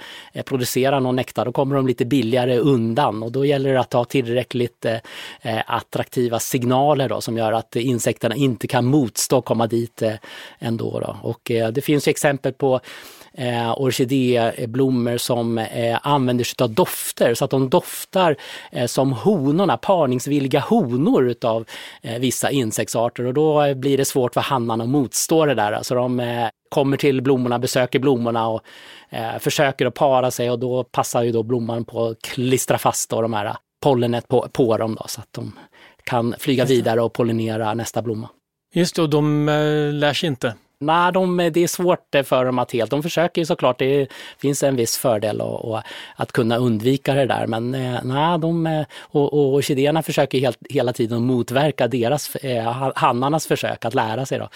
[0.45, 1.45] producerar någon nektar.
[1.45, 4.85] Då kommer de lite billigare undan och då gäller det att ha tillräckligt
[5.65, 10.03] attraktiva signaler då, som gör att insekterna inte kan motstå att komma dit
[10.59, 10.99] ändå.
[10.99, 11.17] Då.
[11.21, 12.79] Och det finns exempel på
[13.33, 18.35] eh, orkidéblommor som eh, använder sig av dofter så att de doftar
[18.71, 21.65] eh, som honorna, parningsvilliga honor utav
[22.01, 25.71] eh, vissa insektsarter och då blir det svårt för hannarna att motstå det där.
[25.71, 28.61] Alltså de eh, kommer till blommorna, besöker blommorna och
[29.09, 33.09] eh, försöker att para sig och då passar ju då blomman på att klistra fast
[33.09, 35.51] då de här pollenet på, på dem då, så att de
[36.03, 38.29] kan flyga vidare och pollinera nästa blomma.
[38.73, 39.45] Just det, och de
[39.93, 40.53] lär sig inte?
[40.81, 44.63] Nej, de, det är svårt för dem att helt, de försöker ju såklart, det finns
[44.63, 45.81] en viss fördel och, och
[46.15, 50.57] att kunna undvika det där men eh, nej, de, eh, och, och orkidéerna försöker helt,
[50.69, 54.49] hela tiden motverka deras, eh, hannarnas försök att lära sig då,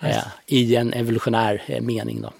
[0.00, 2.22] eh, i en evolutionär eh, mening.
[2.22, 2.32] Då.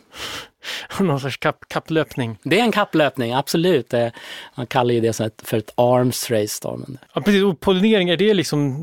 [1.04, 2.38] Någon sorts kapp, kapplöpning?
[2.42, 3.94] Det är en kapplöpning, absolut.
[4.54, 6.60] Man kallar ju det för ett arms race.
[6.62, 6.80] Då.
[7.14, 7.42] Ja, precis.
[7.42, 8.76] Och pollinering, är det liksom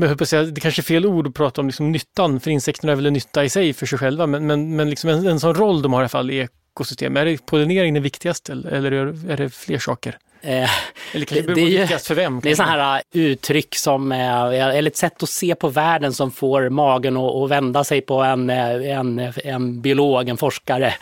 [0.00, 2.96] jag säga, det kanske är fel ord att prata om liksom nyttan, för insekterna är
[2.96, 5.54] väl en nytta i sig för sig själva, men, men, men liksom en, en sån
[5.54, 7.16] roll de har i alla fall i ekosystem.
[7.16, 10.18] Är det pollinering det viktigaste eller är det fler saker?
[10.42, 10.70] Eh,
[11.12, 12.40] eller kanske det, det, är, för vem?
[12.40, 16.30] Det är sådana här uh, uttryck som, eller ett sätt att se på världen som
[16.30, 20.94] får magen att vända sig på en, eh, en, en biolog, en forskare.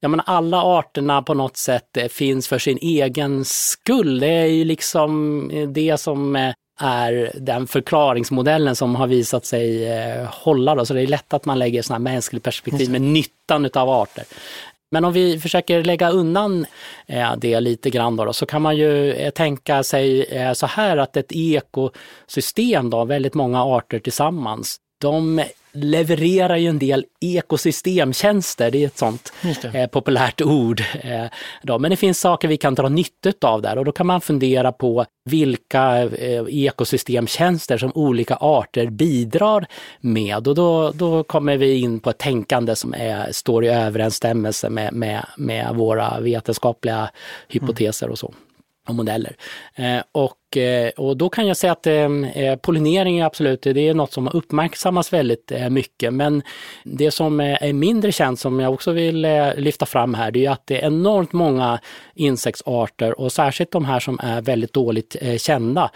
[0.00, 4.20] Ja, men alla arterna på något sätt eh, finns för sin egen skull.
[4.20, 10.74] Det är ju liksom det som är den förklaringsmodellen som har visat sig eh, hålla.
[10.74, 10.86] Då.
[10.86, 14.24] Så det är lätt att man lägger sådana mänskligt perspektiv med nyttan utav arter.
[14.90, 16.66] Men om vi försöker lägga undan
[17.06, 21.16] eh, det lite grann då, så kan man ju eh, tänka sig så här att
[21.16, 28.86] ett ekosystem, då, väldigt många arter tillsammans, de levererar ju en del ekosystemtjänster, det är
[28.86, 29.32] ett sånt
[29.72, 30.82] eh, populärt ord.
[31.00, 31.24] Eh,
[31.62, 31.78] då.
[31.78, 34.72] Men det finns saker vi kan dra nytta av där och då kan man fundera
[34.72, 39.66] på vilka eh, ekosystemtjänster som olika arter bidrar
[40.00, 44.70] med och då, då kommer vi in på ett tänkande som är, står i överensstämmelse
[44.70, 47.10] med, med, med våra vetenskapliga
[47.48, 48.34] hypoteser och så
[48.88, 49.36] och modeller.
[49.74, 53.88] Eh, och Eh, och då kan jag säga att eh, eh, pollinering är absolut, det
[53.88, 56.12] är något som uppmärksammas väldigt eh, mycket.
[56.14, 56.42] Men
[56.84, 60.66] det som är mindre känt som jag också vill lyfta fram här, det är att
[60.66, 61.80] det är enormt många
[62.14, 65.90] insektsarter och särskilt de här som är väldigt dåligt kända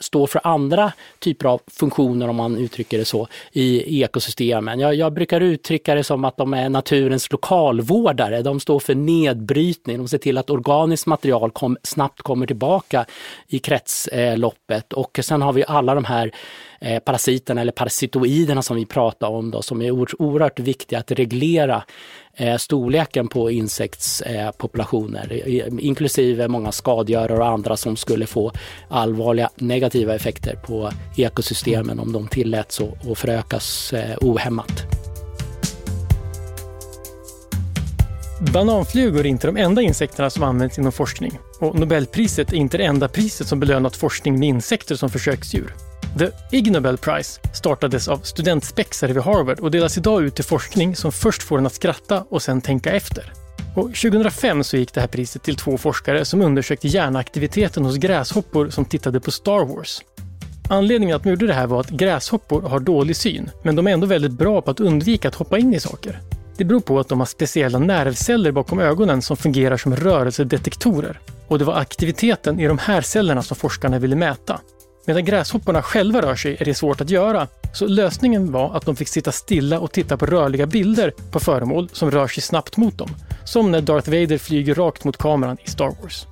[0.00, 4.80] står för andra typer av funktioner om man uttrycker det så i ekosystemen.
[4.80, 8.42] Jag, jag brukar uttrycka det som att de är naturens lokalvårdare.
[8.42, 13.06] De står för nedbrytning, de ser till att organiskt material kom, snabbt kommer tillbaka
[13.48, 16.32] i kretsloppet och sen har vi alla de här
[16.80, 19.90] eh, parasiterna eller parasitoiderna som vi pratar om då, som är
[20.22, 21.84] oerhört viktiga att reglera
[22.34, 28.52] eh, storleken på insektspopulationer, eh, inklusive många skadegörare och andra som skulle få
[28.88, 35.05] allvarliga negativa effekter på ekosystemen om de tilläts att förökas ohämmat.
[38.40, 41.38] Bananflugor är inte de enda insekterna som används inom forskning.
[41.60, 45.74] Och Nobelpriset är inte det enda priset som belönat forskning med insekter som försöksdjur.
[46.18, 50.96] The Ig Nobel Prize startades av studentspexare vid Harvard och delas idag ut till forskning
[50.96, 53.32] som först får en att skratta och sen tänka efter.
[53.76, 58.70] Och 2005 så gick det här priset till två forskare som undersökte hjärnaktiviteten hos gräshoppor
[58.70, 60.02] som tittade på Star Wars.
[60.68, 63.90] Anledningen att de gjorde det här var att gräshoppor har dålig syn, men de är
[63.90, 66.20] ändå väldigt bra på att undvika att hoppa in i saker.
[66.56, 71.20] Det beror på att de har speciella nervceller bakom ögonen som fungerar som rörelsedetektorer.
[71.48, 74.60] Och det var aktiviteten i de här cellerna som forskarna ville mäta.
[75.06, 78.96] Medan gräshopporna själva rör sig är det svårt att göra, så lösningen var att de
[78.96, 82.98] fick sitta stilla och titta på rörliga bilder på föremål som rör sig snabbt mot
[82.98, 83.10] dem.
[83.44, 86.26] Som när Darth Vader flyger rakt mot kameran i Star Wars.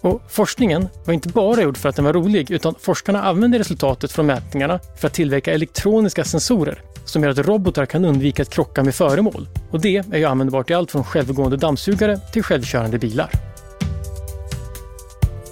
[0.00, 4.12] Och forskningen var inte bara gjord för att den var rolig, utan forskarna använde resultatet
[4.12, 8.82] från mätningarna för att tillverka elektroniska sensorer som gör att robotar kan undvika att krocka
[8.82, 9.48] med föremål.
[9.70, 13.47] Och det är ju användbart i allt från självgående dammsugare till självkörande bilar.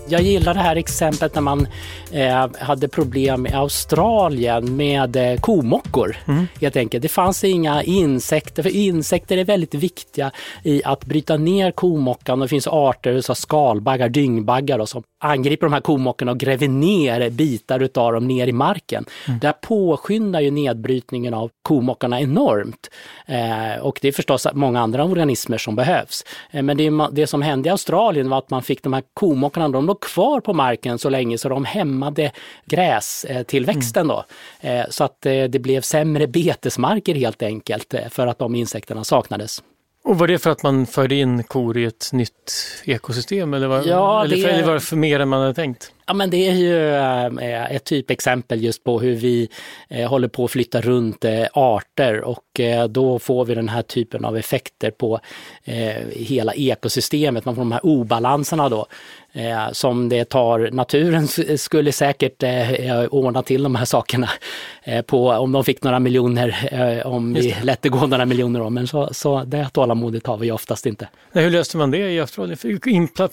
[0.09, 1.67] Jag gillar det här exemplet när man
[2.11, 6.17] eh, hade problem i Australien med eh, komockor.
[6.29, 6.47] Mm.
[6.61, 7.03] Helt enkelt.
[7.03, 10.31] Det fanns inga insekter, för insekter är väldigt viktiga
[10.63, 12.41] i att bryta ner komockan.
[12.41, 17.31] Det finns arter som skalbaggar, dyngbaggar och som angriper de här komockorna och gräver ner
[17.31, 19.05] bitar utav dem ner i marken.
[19.27, 19.39] Mm.
[19.39, 22.91] Det här påskyndar ju nedbrytningen av komockarna enormt.
[23.27, 26.25] Eh, och det är förstås många andra organismer som behövs.
[26.51, 29.69] Eh, men det, det, som hände i Australien var att man fick de här komockarna,
[29.69, 32.33] de låg kvar på marken så länge så de hämmade
[32.65, 34.11] grästillväxten.
[34.11, 34.17] Mm.
[34.17, 34.25] Då.
[34.69, 39.05] Eh, så att eh, det blev sämre betesmarker helt enkelt eh, för att de insekterna
[39.05, 39.63] saknades.
[40.05, 42.53] Och var det för att man förde in kor i ett nytt
[42.85, 45.93] ekosystem eller var, ja, eller, för, eller var det för mer än man hade tänkt?
[46.09, 46.95] Ja men det är ju
[47.39, 49.49] äh, ett typexempel just på hur vi
[49.89, 52.43] äh, håller på att flytta runt äh, arter och
[52.91, 55.21] då får vi den här typen av effekter på
[56.11, 57.45] hela ekosystemet.
[57.45, 58.87] Man får de här obalanserna då
[59.37, 60.71] eh, som det tar.
[60.73, 64.31] Naturen skulle säkert eh, ordna till de här sakerna
[64.85, 68.63] eh, på, om de fick några miljoner, eh, om vi lät det gå några miljoner
[68.63, 68.71] år.
[68.71, 71.09] Men så, så det tålamodet har vi oftast inte.
[71.33, 72.59] Hur löste man det i Australien?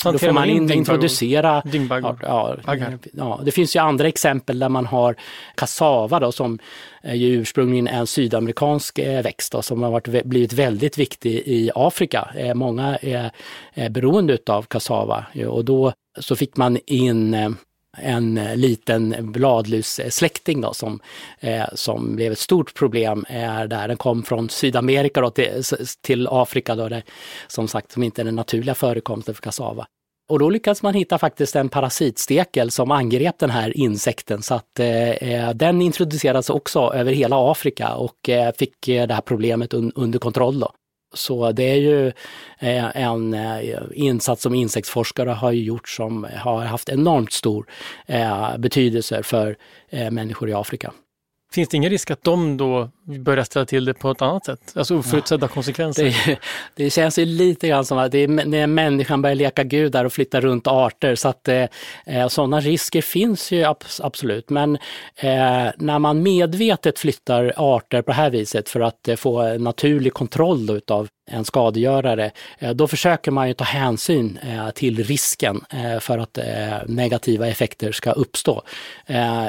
[0.04, 1.62] Då får man in, introducera...
[1.66, 2.63] Dyngbaggar?
[2.64, 2.80] Okay.
[2.82, 5.16] Eh, ja, det finns ju andra exempel där man har
[5.56, 6.60] kassava då, som
[7.02, 11.72] är ju ursprungligen en sydamerikansk eh, växt då, som har varit, blivit väldigt viktig i
[11.76, 12.30] Afrika.
[12.36, 13.32] Eh, många är,
[13.74, 17.56] är beroende av kassava och då så fick man in
[17.98, 21.00] en liten bladlussläkting då, som,
[21.40, 23.88] eh, som blev ett stort problem eh, där.
[23.88, 25.64] Den kom från Sydamerika då, till,
[26.02, 27.04] till Afrika, då, där,
[27.48, 29.86] som sagt som inte är den naturliga förekomsten för kassava.
[30.34, 34.80] Och då lyckades man hitta faktiskt en parasitstekel som angrep den här insekten så att
[34.80, 39.74] eh, eh den introducerades också över hela Afrika och eh, fick eh, det här problemet
[39.74, 40.60] un under kontroll.
[40.60, 40.72] Då.
[41.14, 42.08] Så det är ju
[42.60, 47.66] eh, en eh, insats som insektsforskare har gjort som har haft enormt stor
[48.06, 49.58] eh, betydelse för
[50.12, 50.94] människor i Afrika.
[51.54, 54.74] Finns det ingen risk att de då börjar ställa till det på ett annat sätt?
[54.76, 55.48] Alltså oförutsedda ja.
[55.48, 56.04] konsekvenser?
[56.26, 56.40] Det,
[56.76, 60.14] det, känns ju lite grann som att det är när människan börjar leka gudar och
[60.14, 61.66] flytta runt arter så att eh,
[62.06, 63.66] eh sådana risker finns ju
[64.02, 64.50] absolut.
[64.50, 64.76] Men
[65.16, 70.14] eh, när man medvetet flyttar arter på det här viset för att eh, få naturlig
[70.14, 76.00] kontroll utav en skadegörare, eh, då försöker man ju ta hänsyn eh, till risken eh,
[76.00, 76.40] för att
[76.88, 78.62] negativa effekter ska uppstå.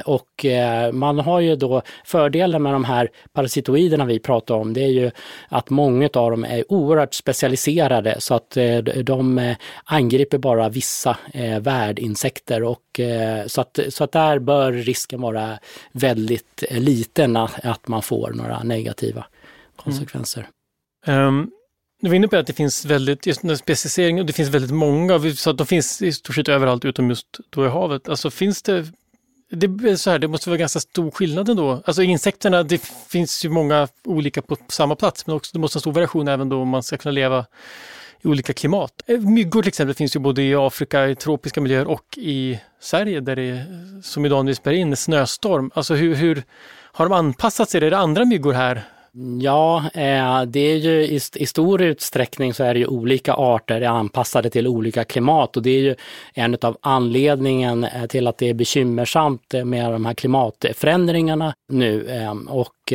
[0.05, 0.45] Och
[0.93, 5.11] man har ju då fördelen med de här parasitoiderna vi pratar om, det är ju
[5.49, 8.57] att många av dem är oerhört specialiserade så att
[9.03, 11.17] de angriper bara vissa
[11.61, 13.01] värdinsekter och
[13.47, 15.59] så att, så att där bör risken vara
[15.93, 19.25] väldigt liten att man får några negativa
[19.77, 20.49] konsekvenser.
[21.07, 21.29] Mm.
[21.29, 21.51] Um,
[22.05, 24.71] du var inne på att det finns väldigt, just den här specificeringen, det finns väldigt
[24.71, 28.09] många, så att de finns i stort sett överallt utom just då i havet.
[28.09, 28.87] Alltså finns det,
[29.51, 31.83] det är så här, det måste vara ganska stor skillnad ändå.
[31.85, 35.81] Alltså insekterna, det finns ju många olika på samma plats, men också det måste vara
[35.81, 37.47] stor variation även då om man ska kunna leva
[38.23, 39.03] i olika klimat.
[39.07, 43.21] Eh, myggor till exempel finns ju både i Afrika, i tropiska miljöer och i Sverige
[43.21, 43.64] där det är,
[44.03, 45.71] som idag när vi spelar in, snöstorm.
[45.75, 46.43] Alltså hur, hur
[46.93, 47.85] har de anpassat sig?
[47.85, 48.85] Är det andra myggor här
[49.40, 53.81] Ja, eh, det är ju i, i, stor utsträckning så är det ju olika arter
[53.81, 55.94] är anpassade till olika klimat och det är ju
[56.35, 62.09] en av anledningen eh, till att det är bekymmersamt eh, med de här klimatförändringarna nu.
[62.48, 62.92] Och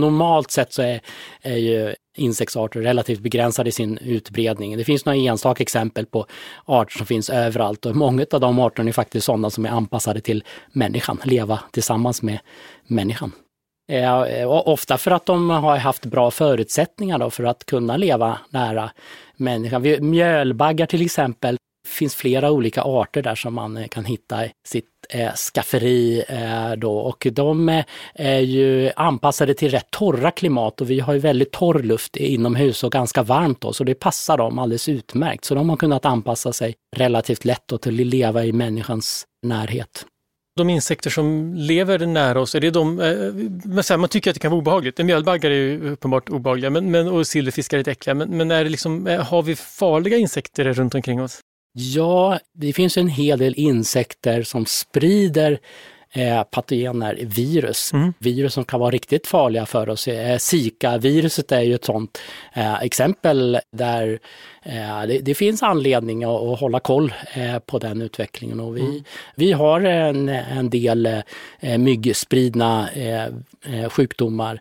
[0.00, 1.00] normalt sett så är,
[1.42, 4.76] är ju insektsarter relativt begränsade i sin utbredning.
[4.76, 6.26] Det finns några enstaka exempel på
[6.64, 10.20] arter som finns överallt och många av de arterna är faktiskt sådana som är anpassade
[10.20, 12.38] till människan, leva tillsammans med
[12.86, 13.32] människan.
[13.88, 18.90] Eh, ofta för att de har haft bra förutsättningar då för att kunna leva nära
[19.36, 20.10] människan.
[20.10, 24.50] Mjölbaggar till exempel, det finns flera olika arter där som man eh, kan hitta i
[24.66, 30.80] sitt eh, skafferi eh, då och de eh, är ju anpassade till rätt torra klimat
[30.80, 34.36] och vi har ju väldigt torr luft inomhus och ganska varmt då så det passar
[34.38, 35.44] dem alldeles utmärkt.
[35.44, 40.06] Så de har kunnat anpassa sig relativt lätt då till att leva i människans närhet
[40.58, 44.50] de insekter som lever nära oss, är det de, eh, man tycker att det kan
[44.50, 44.98] vara obehagligt.
[44.98, 48.14] Mjölbaggar är ju uppenbart obehagliga men, men, och silverfiskar är lite äckliga.
[48.14, 51.40] Men, men är det liksom, eh, har vi farliga insekter runt omkring oss?
[51.72, 55.58] Ja, det finns en hel del insekter som sprider
[56.12, 57.92] eh, patogener, virus.
[57.92, 58.12] Mm.
[58.18, 60.08] Virus som kan vara riktigt farliga för oss.
[60.08, 62.18] Eh, Zika-viruset är ju ett sådant
[62.52, 64.18] eh, exempel där
[64.62, 68.60] eh, det, det, finns anledning att, att hålla koll eh, på den utvecklingen.
[68.60, 69.04] Och vi, mm.
[69.36, 71.06] vi har en, en del
[71.60, 72.88] eh, myggspridna
[73.88, 74.60] sjukdomar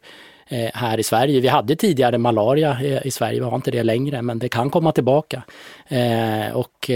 [0.50, 1.42] Eh, här i Sverige.
[1.42, 4.70] Vi hade tidigare malaria eh, i Sverige, vi har inte det längre, men det kan
[4.70, 5.44] komma tillbaka.
[5.88, 6.90] Eh, och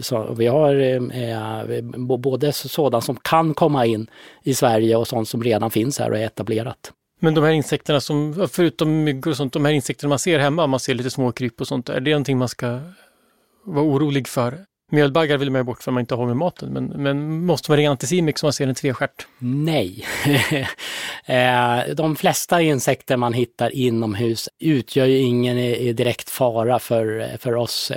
[0.00, 4.06] så, vi har både sådant som kan komma in
[4.42, 6.92] i Sverige och sånt som redan finns här och är etablerat.
[7.20, 10.66] Men de här insekterna som, förutom myggor och sånt, de här insekterna man ser hemma,
[10.66, 12.80] man ser lite småkryp och sånt, är det någonting man ska
[13.64, 14.58] vara orolig för?
[14.92, 17.70] Mjölbaggar vill man ju bort för att man inte har med maten, men, men måste
[17.70, 19.26] man ringa Anticimex om man ser en tvestjärt?
[19.38, 20.06] Nej.
[21.24, 25.56] Eh, de flesta insekter man hittar inomhus utgör ju ingen
[25.96, 27.92] direkt fara för, för oss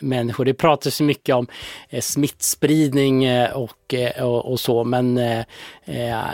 [0.00, 0.44] människor.
[0.44, 1.46] Det pratas ju mycket om
[1.90, 5.20] eh, smittspridning eh, och, och, och så, men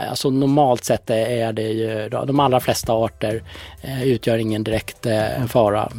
[0.08, 3.42] alltså normalt sett är det ju, de allra flesta arter
[4.04, 5.06] utgör ingen direkt
[5.48, 5.92] fara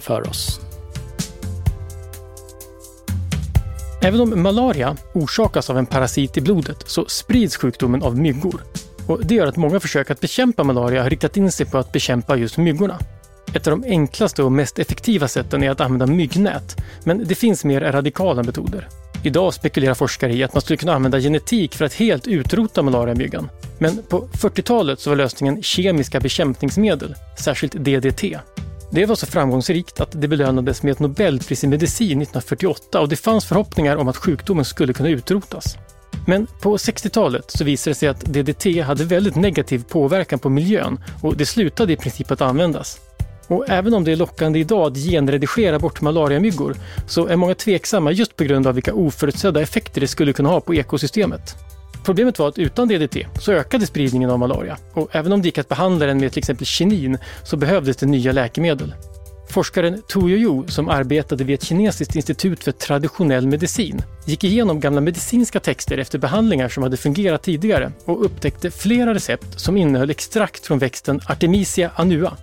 [0.00, 0.73] för oss.
[4.04, 8.64] Även om malaria orsakas av en parasit i blodet så sprids sjukdomen av myggor.
[9.06, 11.92] Och det gör att många försök att bekämpa malaria har riktat in sig på att
[11.92, 12.98] bekämpa just myggorna.
[13.54, 17.64] Ett av de enklaste och mest effektiva sätten är att använda myggnät, men det finns
[17.64, 18.88] mer radikala metoder.
[19.22, 23.50] Idag spekulerar forskare i att man skulle kunna använda genetik för att helt utrota malariamyggan.
[23.78, 28.24] Men på 40-talet så var lösningen kemiska bekämpningsmedel, särskilt DDT.
[28.94, 33.16] Det var så framgångsrikt att det belönades med ett Nobelpris i medicin 1948 och det
[33.16, 35.76] fanns förhoppningar om att sjukdomen skulle kunna utrotas.
[36.26, 41.00] Men på 60-talet så visade det sig att DDT hade väldigt negativ påverkan på miljön
[41.22, 43.00] och det slutade i princip att användas.
[43.48, 46.76] Och även om det är lockande idag att genredigera bort malariamyggor
[47.08, 50.60] så är många tveksamma just på grund av vilka oförutsedda effekter det skulle kunna ha
[50.60, 51.56] på ekosystemet.
[52.04, 55.58] Problemet var att utan DDT så ökade spridningen av malaria och även om det gick
[55.58, 58.94] att behandla den med till exempel kinin så behövdes det nya läkemedel.
[59.48, 65.00] Forskaren Tu Youyou, som arbetade vid ett kinesiskt institut för traditionell medicin, gick igenom gamla
[65.00, 70.66] medicinska texter efter behandlingar som hade fungerat tidigare och upptäckte flera recept som innehöll extrakt
[70.66, 72.36] från växten Artemisia annua.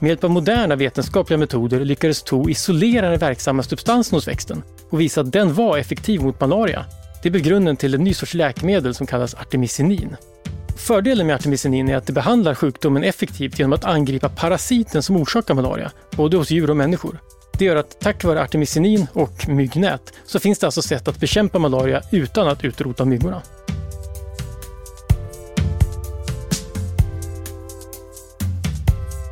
[0.00, 5.00] Med hjälp av moderna vetenskapliga metoder lyckades To isolera den verksamma substansen hos växten och
[5.00, 6.84] visa att den var effektiv mot malaria
[7.26, 10.16] det blev grunden till en ny sorts läkemedel som kallas artemisinin.
[10.76, 15.54] Fördelen med artemisinin är att det behandlar sjukdomen effektivt genom att angripa parasiten som orsakar
[15.54, 17.18] malaria, både hos djur och människor.
[17.58, 21.58] Det gör att tack vare artemisinin och myggnät så finns det alltså sätt att bekämpa
[21.58, 23.42] malaria utan att utrota myggorna.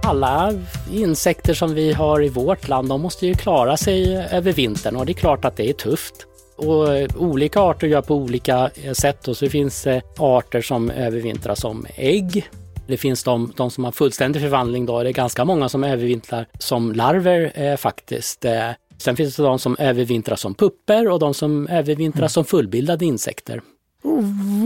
[0.04, 0.52] alla
[0.92, 5.06] insekter som vi har i vårt land, de måste ju klara sig över vintern och
[5.06, 6.26] det är klart att det är tufft.
[6.56, 10.90] Och eh, olika arter gör på olika eh, sätt och så finns det arter som
[10.90, 12.48] övervintrar som ägg.
[12.86, 16.46] Det finns de, de som har fullständig förvandling då, det är ganska många som övervintrar
[16.58, 18.44] som larver eh, faktiskt.
[18.44, 18.70] Eh.
[18.98, 22.28] Sen finns det de som övervintrar som pupper och de som övervintrar mm.
[22.28, 23.62] som fullbildade insekter.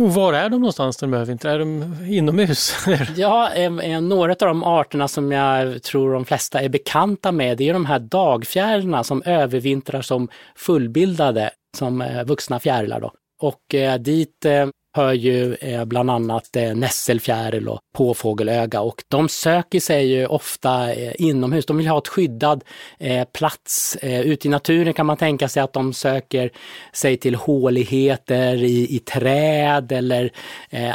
[0.01, 1.53] Och var är de någonstans när de övervintrar?
[1.53, 2.87] Är de inomhus?
[3.17, 7.69] ja, eh, några av de arterna som jag tror de flesta är bekanta med, det
[7.69, 13.01] är de här dagfjärilarna som övervintrar som fullbildade som eh, vuxna fjärilar.
[13.01, 13.13] Då.
[13.41, 14.67] Och eh, dit eh,
[14.97, 21.67] hör ju bland annat nässelfjäril och påfågelöga och de söker sig ju ofta inomhus.
[21.67, 22.65] De vill ha ett skyddad
[23.33, 23.97] plats.
[24.03, 26.51] Ute i naturen kan man tänka sig att de söker
[26.93, 30.33] sig till håligheter i, i träd eller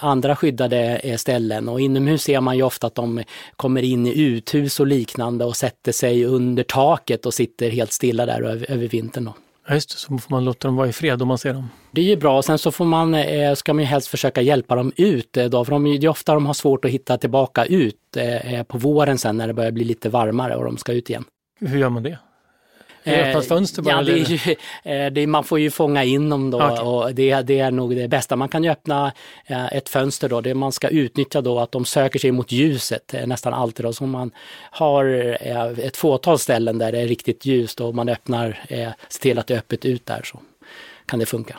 [0.01, 1.69] andra skyddade ställen.
[1.69, 3.23] Och inomhus ser man ju ofta att de
[3.55, 8.25] kommer in i uthus och liknande och sätter sig under taket och sitter helt stilla
[8.25, 9.25] där över, över vintern.
[9.25, 9.33] Då.
[9.67, 11.69] Ja, just det, så får man låta dem vara i fred om man ser dem.
[11.91, 14.75] Det är ju bra, sen så får man, eh, ska man ju helst försöka hjälpa
[14.75, 17.65] dem ut eh, då, för de, det är ofta de har svårt att hitta tillbaka
[17.65, 21.09] ut eh, på våren sen när det börjar bli lite varmare och de ska ut
[21.09, 21.23] igen.
[21.59, 22.17] Hur gör man det?
[23.05, 23.95] Öppna ett fönster bara?
[23.95, 26.85] Ja, det är ju, det, man får ju fånga in dem då okay.
[26.85, 28.35] och det, det, är nog det bästa.
[28.35, 29.11] Man kan ju öppna
[29.71, 33.53] ett fönster då, det man ska utnyttja då att de söker sig mot ljuset nästan
[33.53, 33.93] alltid då.
[33.93, 34.31] Så man
[34.71, 35.05] har
[35.79, 38.59] ett fåtal ställen där det är riktigt ljust och man öppnar,
[39.09, 40.39] ser till att det är öppet ut där så
[41.05, 41.57] kan det funka.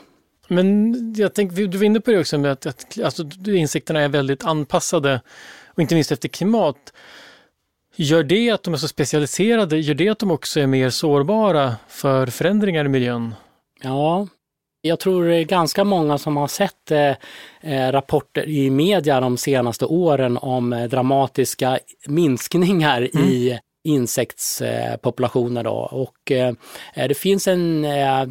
[0.48, 4.08] Men jag tänkte, du var inne på det också med att, att alltså, insekterna är
[4.08, 5.20] väldigt anpassade
[5.66, 6.92] och inte minst efter klimat.
[7.96, 11.74] Gör det att de är så specialiserade, gör det att de också är mer sårbara
[11.88, 13.34] för förändringar i miljön?
[13.82, 14.26] Ja,
[14.80, 17.14] jag tror det är ganska många som har sett eh,
[17.60, 23.28] eh rapporter i media de senaste åren om eh, dramatiska minskningar mm.
[23.28, 25.62] i insektspopulationer.
[25.64, 25.70] Då.
[25.70, 26.54] Och, eh,
[26.94, 28.24] det finns en, eh,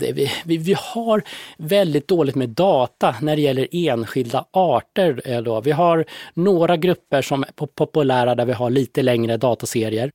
[0.46, 1.24] vi, har
[1.58, 5.22] väldigt dåligt med data när det gäller enskilda arter.
[5.26, 5.62] Eh, då.
[5.62, 10.12] Vi har några grupper som är populära där vi har lite längre dataserier.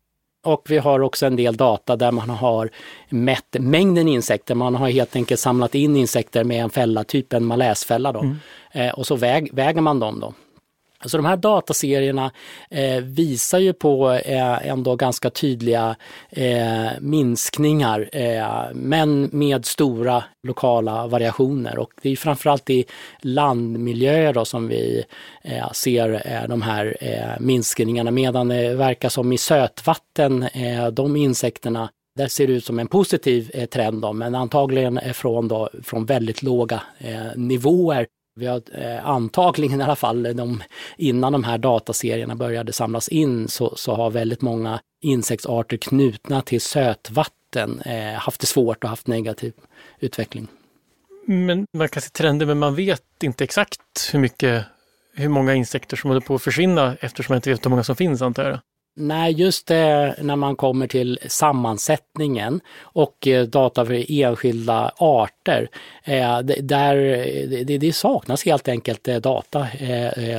[0.46, 2.70] Och vi har också en del data där man har
[3.08, 4.54] mätt mängden insekter.
[4.54, 8.12] Man har helt enkelt samlat in insekter med en fälla, typ en maläsfälla.
[8.12, 8.20] Då.
[8.20, 8.36] Mm.
[8.94, 10.20] Och så väg, väger man dem.
[10.20, 10.34] Då.
[11.00, 12.30] Alltså de här dataserierna
[12.70, 15.96] eh, visar ju på eh, ändå ganska tydliga
[16.30, 21.78] eh, minskningar, eh, men med stora lokala variationer.
[21.78, 22.84] Och det är framförallt i
[23.20, 25.04] landmiljöer då som vi
[25.42, 31.16] eh, ser eh, de här eh, minskningarna, medan det verkar som i sötvatten, eh, de
[31.16, 35.68] insekterna där ser det ut som en positiv eh, trend, då, men antagligen från, då,
[35.82, 36.82] från väldigt låga
[37.36, 38.06] nivåer
[38.38, 40.62] vi har eh, antagligen i alla fall, de,
[40.96, 46.60] innan de här dataserierna började samlas in, så, så har väldigt många insektsarter knutna till
[46.60, 49.52] sötvatten eh, haft det svårt och haft negativ
[50.00, 50.48] utveckling.
[51.26, 53.80] Men man kan se trender, men man vet inte exakt
[54.12, 54.64] hur mycket,
[55.14, 57.96] hur många insekter som håller på att försvinna eftersom man inte vet hur många som
[57.96, 58.60] finns antar jag.
[59.00, 65.68] Nej, just det, när man kommer till sammansättningen och eh, data för enskilda arter.
[66.04, 66.96] Eh, där,
[67.64, 69.66] det, det, saknas helt enkelt eh, data,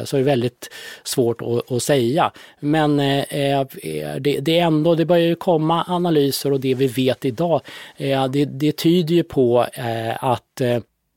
[0.05, 0.69] så det är väldigt
[1.03, 2.31] svårt att, att säga.
[2.59, 7.61] Men det, det, är ändå, det börjar ju komma analyser och det vi vet idag,
[8.29, 9.65] det, det tyder ju på
[10.19, 10.61] att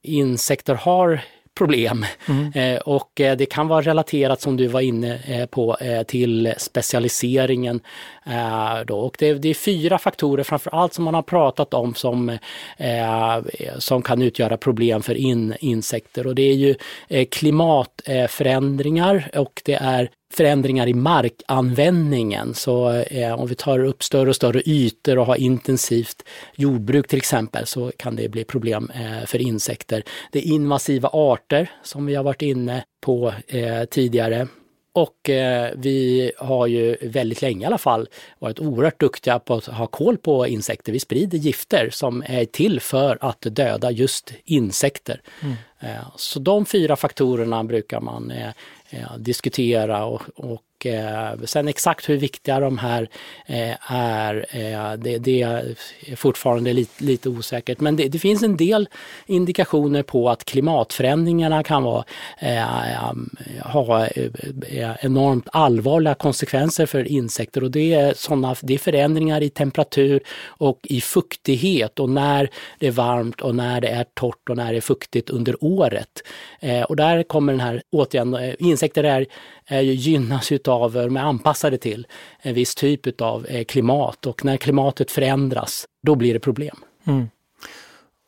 [0.03, 1.21] insekter har
[1.59, 2.07] problem.
[2.29, 2.53] Mm.
[2.55, 5.77] Eh, och eh, det kan vara relaterat, som du var inne eh, på,
[6.07, 7.81] till specialiseringen.
[8.27, 8.99] Eh, då.
[8.99, 12.29] Och det, det är fyra faktorer framför allt som man har pratat om som,
[12.77, 13.41] eh,
[13.79, 16.27] som kan utgöra problem för in, insekter.
[16.27, 16.75] Och det är ju
[17.09, 22.55] eh, klimatförändringar och det är förändringar i markanvändningen.
[22.55, 27.19] Så eh, om vi tar upp större och större ytor och har intensivt jordbruk till
[27.19, 30.03] exempel så kan det bli problem eh, för insekter.
[30.33, 34.49] Det är invasiva arter som vi har varit inne på eh, tidigare.
[34.95, 39.67] Och eh, vi har ju väldigt länge i alla fall varit oerhört duktiga på att
[39.67, 40.93] ha koll på insekter.
[40.93, 45.21] Vi sprider gifter som är till för att döda just insekter.
[45.43, 45.55] Mm.
[45.81, 48.51] Eh, så de fyra faktorerna brukar man eh,
[48.91, 53.09] eh, diskutera och, och eh, sen exakt hur viktiga de här
[53.47, 55.75] eh, är, eh, det, det, är
[56.17, 57.81] fortfarande lite, lite osäkert.
[57.81, 58.89] Men det, det, finns en del
[59.27, 62.05] indikationer på att klimatförändringarna kan vara,
[62.39, 63.13] eh,
[63.61, 69.51] ha eh, enormt allvarliga konsekvenser för insekter och det är, såna, det är förändringar i
[69.51, 74.57] temperatur och i fuktighet och när det är varmt och när det är torrt och
[74.57, 76.23] när det är fuktigt under året.
[76.61, 79.27] Eh, och där kommer den här, återigen, insekter är
[79.67, 82.07] är gynnas utav, de är anpassade till
[82.41, 86.77] en viss typ av eh, klimat och när klimatet förändras, då blir det problem.
[87.07, 87.29] Mm.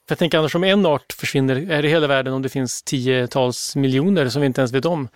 [0.09, 3.77] Jag tänker annars om en art försvinner, är det hela världen om det finns tiotals
[3.77, 5.09] miljoner som vi inte ens vet om?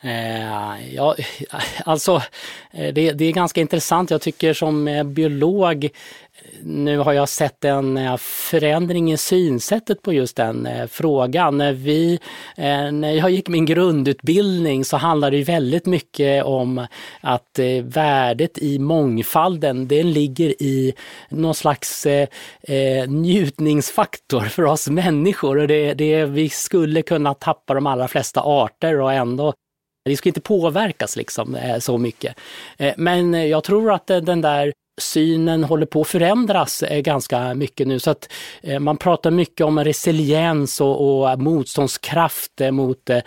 [0.00, 1.16] Eh, ja,
[1.84, 2.22] alltså
[2.70, 4.10] eh, det, det, är ganska intressant.
[4.10, 5.88] Jag tycker som biolog
[6.62, 11.58] nu har jag sett en eh, förändring i synsättet på just den eh, frågan.
[11.58, 12.20] När, vi,
[12.92, 16.86] när jag gick min grundutbildning så handlade det väldigt mycket om
[17.20, 20.94] att värdet i mångfalden, det ligger i
[21.28, 22.06] någon slags
[23.06, 25.58] njutningsfaktor för oss människor.
[25.58, 29.52] Och det, det, vi skulle kunna tappa de allra flesta arter och ändå
[30.04, 32.34] det ska inte påverkas liksom så mycket.
[32.96, 37.98] Men jag tror att den där synen håller på att förändras eh, ganska mycket nu.
[37.98, 38.32] Så att
[38.62, 43.20] eh, man pratar mycket om resiliens och, och motståndskraft eh, mot eh,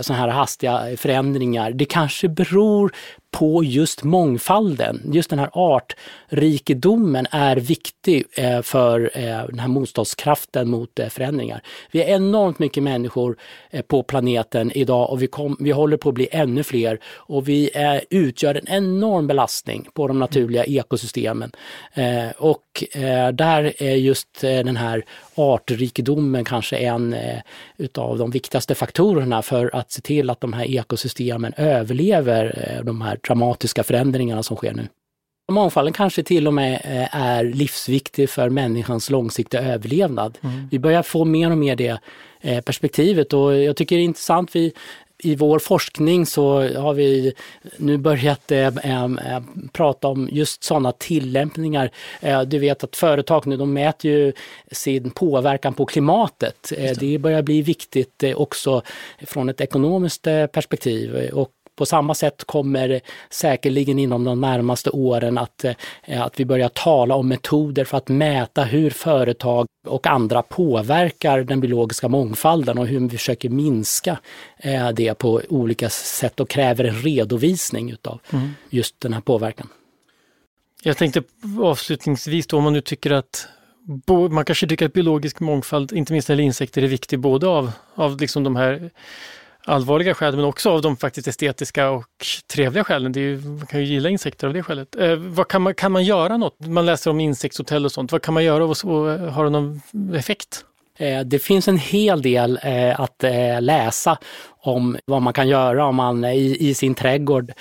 [0.00, 1.72] sådana här hastiga förändringar.
[1.72, 2.92] Det kanske beror
[3.32, 5.10] på just mångfalden.
[5.12, 11.62] Just den här artrikedomen är viktig eh, för eh, den här motståndskraften mot eh, förändringar.
[11.90, 13.36] Vi är enormt mycket människor
[13.86, 17.70] på planeten idag och vi, kom, vi håller på att bli ännu fler och vi
[18.10, 21.52] utgör en enorm belastning på de naturliga ekosystemen.
[22.36, 22.84] Och
[23.32, 25.04] där är just den här
[25.34, 27.16] artrikedomen kanske en
[27.76, 33.18] utav de viktigaste faktorerna för att se till att de här ekosystemen överlever de här
[33.26, 34.88] dramatiska förändringarna som sker nu.
[35.52, 40.38] Mångfalden kanske till och med eh, är livsviktig för människans långsiktiga överlevnad.
[40.42, 40.68] Mm.
[40.70, 41.98] Vi börjar få mer och mer det
[42.40, 44.56] eh, perspektivet och jag tycker det är intressant.
[44.56, 44.72] Vi,
[45.24, 47.32] i vår forskning så har vi
[47.76, 49.40] nu börjat äh, äh,
[49.72, 51.90] prata om just sådana tillämpningar.
[52.20, 54.32] Äh, du vet att företag nu de mäter ju
[54.70, 56.72] sin påverkan på klimatet.
[56.76, 57.00] Det.
[57.00, 58.82] det börjar bli viktigt också
[59.26, 63.00] från ett ekonomiskt perspektiv och på samma sätt kommer
[63.30, 68.08] säkerligen inom de närmaste åren att, eh, att vi börjar tala om metoder för att
[68.08, 74.18] mäta hur företag och andra påverkar den biologiska mångfalden och hur vi försöker minska
[74.56, 78.50] eh, det på olika sätt och kräver en redovisning utav mm.
[78.70, 79.68] just den här påverkan.
[80.82, 81.22] Jag tänkte
[81.62, 83.48] avslutningsvis då om man nu tycker att
[84.30, 88.20] man kanske tycker att biologisk mångfald, inte minst när insekter, är viktig både av, av
[88.20, 88.90] liksom de här
[89.64, 92.06] allvarliga skäl men också av de faktiskt estetiska och
[92.54, 93.12] trevliga skälen.
[93.12, 94.96] Det är ju, man kan ju gilla insekter av det skälet.
[94.96, 96.60] Eh, vad kan, man, kan man göra något?
[96.66, 98.12] Man läser om insektshotell och sånt.
[98.12, 99.80] Vad kan man göra och, och har det någon
[100.14, 100.64] effekt?
[100.98, 104.18] Eh, det finns en hel del eh, att eh, läsa
[104.64, 107.52] om vad man kan göra om man i, i sin trädgård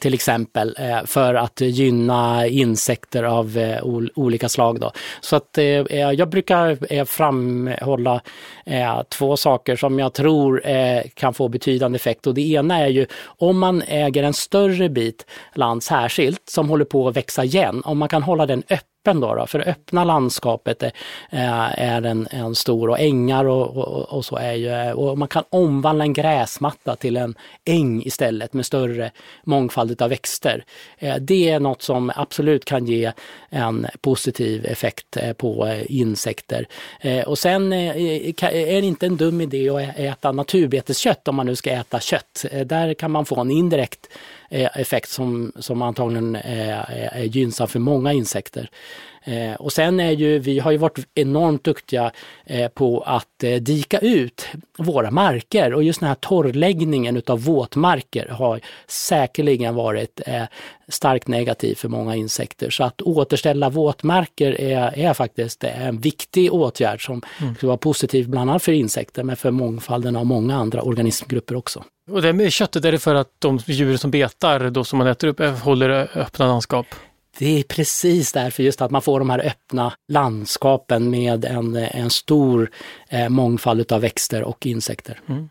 [0.00, 3.78] till exempel för att gynna insekter av
[4.14, 4.80] olika slag.
[4.80, 4.92] Då.
[5.20, 5.58] Så att
[5.90, 8.20] jag brukar framhålla
[9.08, 10.62] två saker som jag tror
[11.14, 15.26] kan få betydande effekt och det ena är ju om man äger en större bit
[15.54, 19.20] land särskilt som håller på att växa igen, om man kan hålla den öppen öppen
[19.20, 20.92] då, då för det öppna landskapet är,
[21.30, 25.18] eh, är en, en stor och ängar och, och, och, så är ju, eh, och
[25.18, 27.34] man kan omvandla en gräsmatta till en
[27.64, 29.10] äng istället med större
[29.44, 30.64] mångfald av växter.
[30.98, 33.12] Eh, det är något som absolut kan ge
[33.50, 36.66] en positiv effekt på insekter.
[37.26, 41.70] Och sen är det inte en dum idé att äta naturbeteskött om man nu ska
[41.70, 42.44] äta kött.
[42.66, 44.08] Där kan man få en indirekt
[44.50, 48.70] effekt som, som antagligen är, är gynnsam för många insekter.
[49.24, 52.12] Eh, och sen är ju, vi har ju varit enormt duktiga
[52.44, 54.46] eh, på att eh, dika ut
[54.78, 60.44] våra marker och just den här torrläggningen utav våtmarker har säkerligen varit eh,
[60.88, 62.70] starkt negativ för många insekter.
[62.70, 67.54] Så att återställa våtmarker är, är faktiskt en viktig åtgärd som mm.
[67.54, 71.84] skulle vara positiv bland annat för insekter men för mångfalden av många andra organismgrupper också.
[72.12, 75.06] Och det med köttet, är det för att de djur som betar, då som man
[75.06, 76.86] äter upp, håller öppna landskap?
[77.38, 82.10] Det är precis därför just att man får de här öppna landskapen med en, en
[82.10, 82.70] stor
[83.08, 85.20] eh, mångfald av växter och insekter.
[85.28, 85.48] Mm.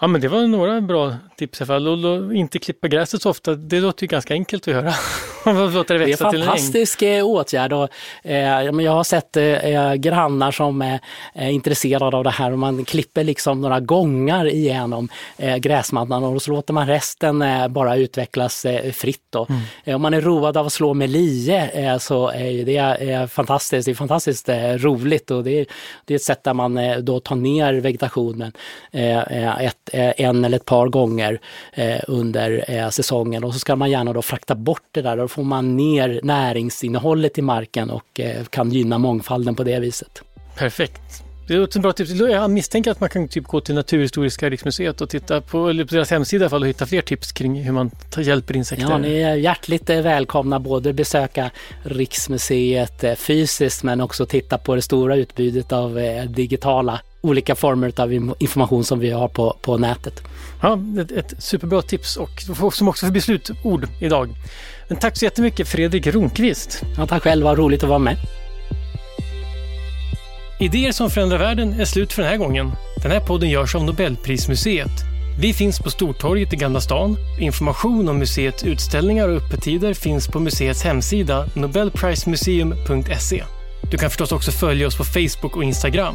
[0.00, 2.04] Ja men det var några bra tips i alla fall.
[2.06, 4.94] Och inte klippa gräset så ofta, det låter ju ganska enkelt att göra.
[5.44, 7.72] Det, det är fantastisk eh, åtgärd.
[7.72, 7.88] Och,
[8.22, 11.00] eh, jag har sett eh, grannar som är
[11.34, 16.42] eh, intresserade av det här och man klipper liksom några gångar igenom eh, gräsmattan och
[16.42, 19.22] så låter man resten eh, bara utvecklas eh, fritt.
[19.30, 19.46] Då.
[19.48, 19.60] Mm.
[19.84, 23.84] Eh, om man är road av att slå med lie eh, så är det fantastiskt.
[23.86, 25.66] Det är fantastiskt roligt och det är,
[26.04, 28.52] det är ett sätt där man då tar ner vegetationen
[28.92, 31.40] ett, en eller ett par gånger
[32.06, 36.20] under säsongen och så ska man gärna då frakta bort det där får man ner
[36.22, 40.22] näringsinnehållet i marken och eh, kan gynna mångfalden på det viset.
[40.56, 41.22] Perfekt.
[41.48, 42.10] Det låter bra tips.
[42.10, 45.94] Jag misstänker att man kan typ gå till Naturhistoriska riksmuseet och titta på, eller på
[45.94, 48.90] deras hemsida i alla fall, och hitta fler tips kring hur man hjälper insekter.
[48.90, 51.50] Ja, ni är hjärtligt eh, välkomna både besöka
[51.82, 58.12] Riksmuseet eh, fysiskt men också titta på det stora utbudet av digitala olika former av
[58.38, 60.22] information som vi har på, på nätet.
[60.62, 64.34] Ja, ett, ett superbra tips och som också bli slutord idag.
[64.88, 66.82] Men tack så jättemycket Fredrik Ronqvist.
[66.96, 68.16] Ja, tack själv, vad roligt att vara med.
[70.60, 72.72] Idéer som förändrar världen är slut för den här gången.
[73.02, 74.90] Den här podden görs av Nobelprismuseet.
[75.40, 77.16] Vi finns på Stortorget i Gamla stan.
[77.40, 83.44] Information om museets utställningar och öppettider finns på museets hemsida nobelprismuseum.se.
[83.90, 86.14] Du kan förstås också följa oss på Facebook och Instagram.